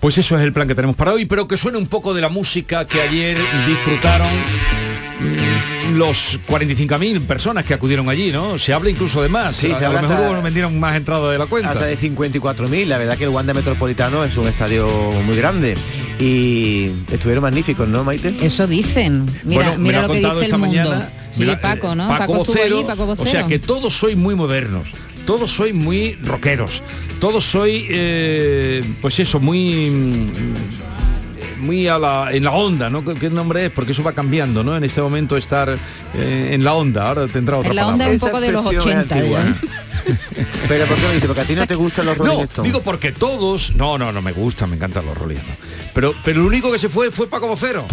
[0.00, 2.22] Pues eso es el plan que tenemos para hoy, pero que suene un poco de
[2.22, 4.89] la música que ayer disfrutaron mm,
[5.94, 8.58] los 45.000 personas que acudieron allí, ¿no?
[8.58, 9.56] Se habla incluso de más.
[9.56, 11.70] Sí, a, se a habla lo mejor hasta- hubo- vendieron más entradas de la cuenta.
[11.72, 14.88] Hasta de 54.000, la verdad que el Wanda Metropolitano es un estadio
[15.24, 15.76] muy grande
[16.18, 18.34] y estuvieron magníficos, ¿no, Maite?
[18.40, 19.26] Eso dicen.
[19.44, 20.78] Mira, Bueno, me lo lo ha que contado dice el esta mundo.
[20.90, 22.08] mañana, sí, mira, Paco, eh, ¿no?
[22.08, 24.88] Paco Paco estuvo Vocero, allí, Paco O sea que todos sois muy modernos,
[25.26, 26.82] todos sois muy rockeros,
[27.20, 30.24] todos sois, eh, pues eso, muy mm,
[31.60, 33.04] muy a la, en la onda, ¿no?
[33.04, 33.72] ¿Qué, qué nombre es?
[33.72, 34.76] Porque eso va cambiando, ¿no?
[34.76, 35.68] En este momento estar
[36.14, 38.14] eh, en la onda, ahora tendrá otra En la onda palabra.
[38.16, 39.56] es un poco de los 80 ya.
[40.68, 41.26] Pero ¿por qué lo dice?
[41.26, 42.72] Porque a ti no te gustan los Rolling No, Stones.
[42.72, 45.58] digo porque todos, no, no, no me gustan, me encantan los Rolling Stones.
[45.94, 47.84] Pero, pero el único que se fue fue Paco Vocero.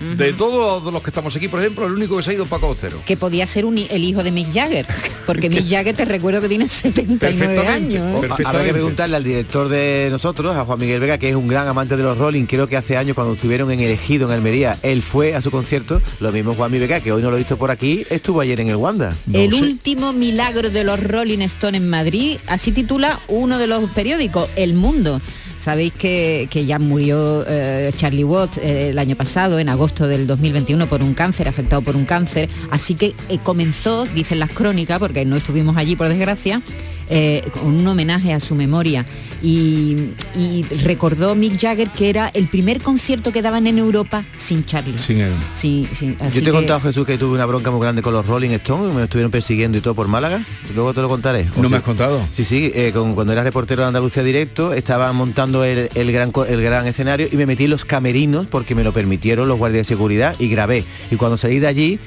[0.00, 2.50] De todos los que estamos aquí, por ejemplo, el único que se ha ido es
[2.50, 3.00] Paco Vocero.
[3.06, 4.86] Que podía ser un el hijo de Mick Jagger.
[5.26, 8.24] Porque Mick Jagger te recuerdo que tiene 79 años.
[8.24, 8.28] ¿eh?
[8.44, 11.68] Habrá que preguntarle al director de nosotros, a Juan Miguel Vega, que es un gran
[11.68, 15.02] amante de los Rolling, creo que hace años cuando estuvieron en Elegido en Almería, él
[15.02, 17.56] fue a su concierto, lo mismo Juan Miguel Vega, que hoy no lo he visto
[17.56, 19.16] por aquí, estuvo ayer en el Wanda.
[19.32, 24.48] el último milagro de los Rolling Stones en Madrid, así titula uno de los periódicos,
[24.56, 25.20] El Mundo.
[25.66, 30.86] Sabéis que, ya murió eh, Charlie Watts eh, el año pasado, en agosto del 2021,
[30.86, 32.48] por un cáncer, afectado por un cáncer.
[32.70, 36.62] Así que eh, comenzó, dicen las crónicas, porque no estuvimos allí por desgracia,
[37.08, 39.04] eh, con un homenaje a su memoria.
[39.42, 39.96] Y,
[40.34, 44.98] y recordó Mick Jagger que era el primer concierto que daban en Europa sin Charlie.
[44.98, 45.32] Sin él.
[45.54, 48.00] Sí, sí, así Yo te he que- contado, Jesús, que tuve una bronca muy grande
[48.02, 50.44] con los Rolling Stones, me estuvieron persiguiendo y todo por Málaga.
[50.74, 51.48] Luego te lo contaré.
[51.56, 52.26] ¿O ¿No me has contado?
[52.32, 56.32] Sí, sí, eh, con- cuando era reportero de Andalucía Directo, estaba montando el, el gran,
[56.48, 59.86] el gran escenario y me metí en los camerinos porque me lo permitieron los guardias
[59.86, 60.84] de seguridad y grabé.
[61.10, 61.98] Y cuando salí de allí...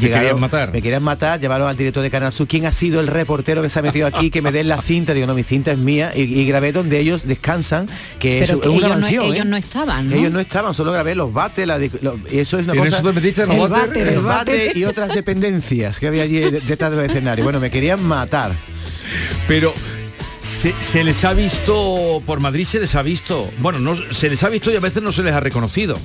[0.00, 0.72] Te querían matar.
[0.72, 2.46] Me querían matar, llevaron al director de Canal Sur.
[2.46, 4.30] ¿Quién ha sido el reportero que se ha metido aquí?
[4.30, 5.14] Que me den la cinta.
[5.14, 6.12] Digo, no, mi cinta es mía.
[6.14, 7.88] Y, y grabé donde ellos descansan,
[8.18, 9.24] que es, que una ellos, no, mansión.
[9.24, 9.28] ¿eh?
[9.28, 10.16] ellos no estaban, ¿no?
[10.16, 12.96] Ellos no estaban, solo grabé los bates, la, lo- eso es una ¿Y en cosa.
[12.98, 13.62] eso te metiste en los el
[14.08, 14.76] El váter.
[14.76, 17.44] y otras dependencias que había allí de- detrás de los escenarios.
[17.44, 18.52] Bueno, me querían matar.
[19.48, 19.72] Pero
[20.46, 24.42] se, se les ha visto, por Madrid se les ha visto, bueno, no, se les
[24.42, 25.96] ha visto y a veces no se les ha reconocido,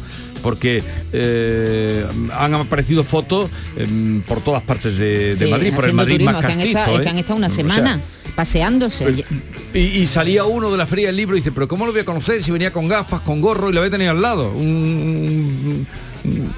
[0.42, 0.84] porque
[1.14, 2.06] eh,
[2.38, 6.32] han aparecido fotos em, por todas partes de, de Sí, Madrid, por el Madrid turismo,
[6.34, 6.80] más que han castizo.
[6.80, 7.04] estado- ¿eh?
[7.04, 8.02] que han estado una O sea, semana
[8.36, 9.26] paseándose.
[9.74, 12.02] y, y salía uno de la feria del libro y dice, pero ¿cómo lo voy
[12.02, 14.52] a conocer si venía con gafas, con gorro y lo había tenido al lado?
[14.52, 15.88] Un, un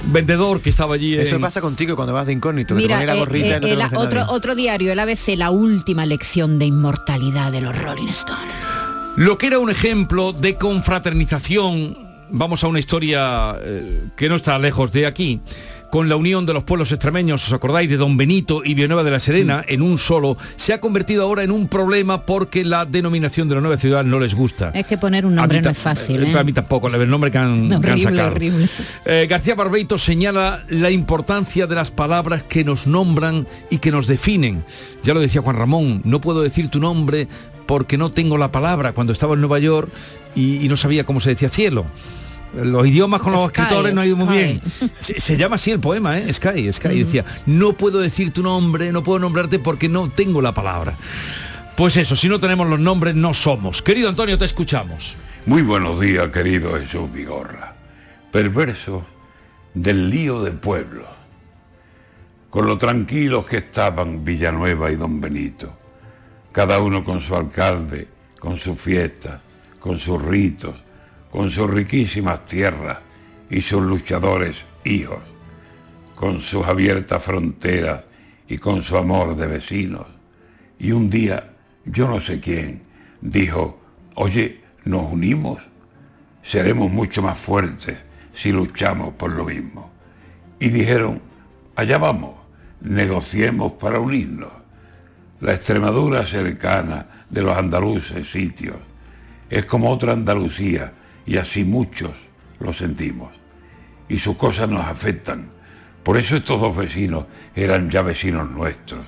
[0.05, 1.15] vendedor que estaba allí.
[1.15, 3.47] Eso en- pasa contigo cuando vas de incógnito, que Mira, te pones la eh, gorrita
[3.47, 7.51] eh, y no te el- otro, otro diario, el ABC, la última lección de inmortalidad
[7.51, 8.43] de los Rolling Stones.
[9.15, 11.95] Lo que era un ejemplo de confraternización,
[12.31, 15.39] vamos a una historia eh, que no está lejos de aquí,
[15.93, 19.11] con la unión de los pueblos extremeños, ¿os acordáis de Don Benito y Villanueva de
[19.11, 20.37] la Serena en un solo?
[20.55, 24.19] Se ha convertido ahora en un problema porque la denominación de la nueva ciudad no
[24.19, 24.71] les gusta.
[24.73, 26.35] Es que poner un nombre no es fácil, eh, ¿eh?
[26.35, 28.31] A mí tampoco, el nombre que han, que han Horrible, sacado.
[28.31, 28.67] horrible.
[29.05, 34.07] Eh, García Barbeito señala la importancia de las palabras que nos nombran y que nos
[34.07, 34.65] definen.
[35.03, 37.27] Ya lo decía Juan Ramón, no puedo decir tu nombre
[37.67, 39.91] porque no tengo la palabra cuando estaba en Nueva York
[40.33, 41.85] y, y no sabía cómo se decía cielo.
[42.55, 44.61] Los idiomas con los Sky, escritores no ha ido muy bien.
[44.99, 46.31] Se, se llama así el poema, ¿eh?
[46.31, 47.03] Sky, Sky.
[47.03, 50.95] Decía, no puedo decir tu nombre, no puedo nombrarte porque no tengo la palabra.
[51.75, 53.81] Pues eso, si no tenemos los nombres, no somos.
[53.81, 55.17] Querido Antonio, te escuchamos.
[55.47, 57.75] Muy buenos días, querido Jesús Vigorra.
[58.31, 59.03] Perverso
[59.73, 61.07] del lío de pueblo.
[62.51, 65.75] Con lo tranquilos que estaban Villanueva y Don Benito.
[66.51, 68.07] Cada uno con su alcalde,
[68.39, 69.41] con sus fiestas,
[69.79, 70.75] con sus ritos,
[71.33, 72.99] con sus riquísimas tierras
[73.49, 74.55] y sus luchadores
[74.85, 75.17] hijos,
[76.13, 78.03] con sus abiertas fronteras
[78.47, 80.05] y con su amor de vecinos.
[80.77, 81.53] Y un día,
[81.85, 82.83] yo no sé quién,
[83.19, 83.81] dijo,
[84.13, 85.57] oye, nos unimos,
[86.43, 87.97] seremos mucho más fuertes
[88.31, 89.91] si luchamos por lo mismo.
[90.59, 91.19] Y dijeron,
[91.75, 92.35] allá vamos,
[92.81, 94.51] negociemos para unirnos.
[95.41, 98.77] La Extremadura cercana de los andaluces sitios
[99.49, 100.93] es como otra Andalucía
[101.25, 102.11] y así muchos
[102.59, 103.31] lo sentimos.
[104.07, 105.49] Y sus cosas nos afectan.
[106.03, 109.05] Por eso estos dos vecinos eran ya vecinos nuestros.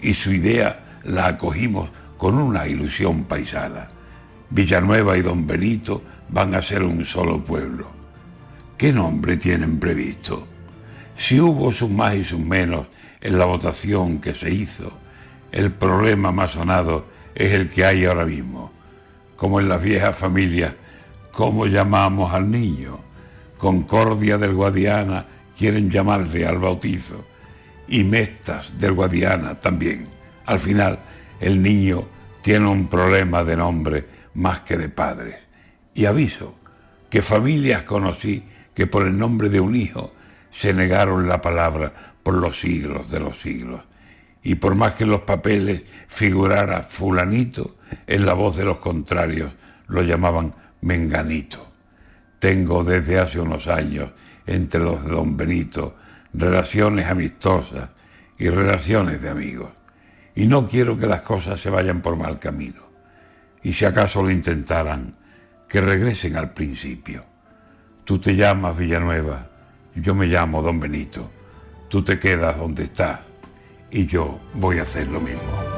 [0.00, 3.88] Y su idea la acogimos con una ilusión paisana.
[4.50, 7.86] Villanueva y Don Benito van a ser un solo pueblo.
[8.76, 10.46] ¿Qué nombre tienen previsto?
[11.16, 12.86] Si hubo sus más y sus menos
[13.20, 14.92] en la votación que se hizo,
[15.52, 18.72] el problema más sonado es el que hay ahora mismo.
[19.36, 20.72] Como en las viejas familias,
[21.32, 23.00] ¿cómo llamamos al niño?
[23.58, 25.26] Concordia del Guadiana,
[25.56, 27.24] quieren llamarle al bautizo
[27.88, 30.06] y Mestas del Guadiana también.
[30.46, 30.98] Al final,
[31.40, 32.06] el niño
[32.42, 34.04] tiene un problema de nombre
[34.34, 35.36] más que de padres.
[35.94, 36.56] Y aviso
[37.10, 40.12] que familias conocí que por el nombre de un hijo
[40.50, 43.82] se negaron la palabra por los siglos de los siglos.
[44.42, 47.76] Y por más que en los papeles figurara fulanito,
[48.06, 49.52] en la voz de los contrarios
[49.86, 51.72] lo llamaban menganito.
[52.38, 54.10] Tengo desde hace unos años
[54.46, 55.96] entre los de don Benito
[56.34, 57.90] relaciones amistosas
[58.38, 59.70] y relaciones de amigos.
[60.34, 62.82] Y no quiero que las cosas se vayan por mal camino.
[63.62, 65.14] Y si acaso lo intentaran,
[65.68, 67.24] que regresen al principio.
[68.04, 69.48] Tú te llamas Villanueva,
[69.94, 71.30] yo me llamo Don Benito.
[71.88, 73.20] Tú te quedas donde estás
[73.90, 75.71] y yo voy a hacer lo mismo.